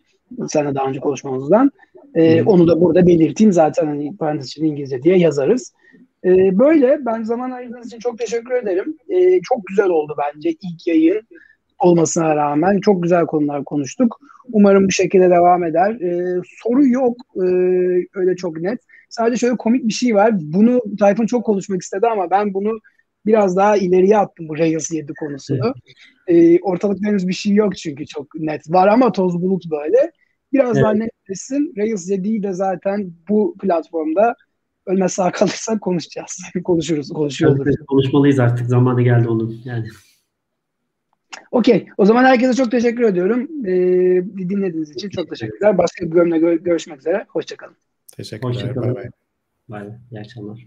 [0.49, 1.71] Sana daha önce konuşmamızdan.
[2.15, 5.73] E, onu da burada belirteyim zaten hani parantez içinde İngilizce diye yazarız.
[6.25, 8.97] E, böyle ben zaman ayırdığınız için çok teşekkür ederim.
[9.09, 11.21] E, çok güzel oldu bence ilk yayın.
[11.79, 14.21] olmasına rağmen çok güzel konular konuştuk.
[14.53, 15.91] Umarım bu şekilde devam eder.
[16.01, 17.41] Ee, soru yok ee,
[18.15, 18.79] öyle çok net.
[19.09, 20.33] Sadece şöyle komik bir şey var.
[20.41, 22.79] Bunu Tayfun çok konuşmak istedi ama ben bunu
[23.27, 25.75] biraz daha ileriye attım bu Rails 7 konusunu.
[26.27, 28.71] Ee, ortalıkta henüz bir şey yok çünkü çok net.
[28.71, 30.13] Var ama toz bulut böyle.
[30.55, 30.85] Biraz evet.
[30.85, 31.75] daha netleşsin.
[31.77, 34.37] Rails 7'yi de zaten bu platformda
[34.87, 36.43] ölmez sağ kalırsa konuşacağız.
[36.65, 37.77] Konuşuruz, konuşuyor oluruz.
[37.89, 38.67] Konuşmalıyız artık.
[38.67, 39.89] Zamanı geldi onun yani.
[41.51, 41.89] Okey.
[41.97, 43.49] O zaman herkese çok teşekkür ediyorum.
[43.67, 45.79] Ee, dinlediğiniz için çok teşekkürler.
[45.79, 47.27] Başka bir bölümde gö- görüşmek üzere.
[47.29, 47.77] Hoşçakalın.
[48.17, 48.77] Teşekkürler.
[48.77, 49.05] Bay bay.
[49.69, 49.95] Bay bay.
[50.11, 50.61] İyi akşamlar.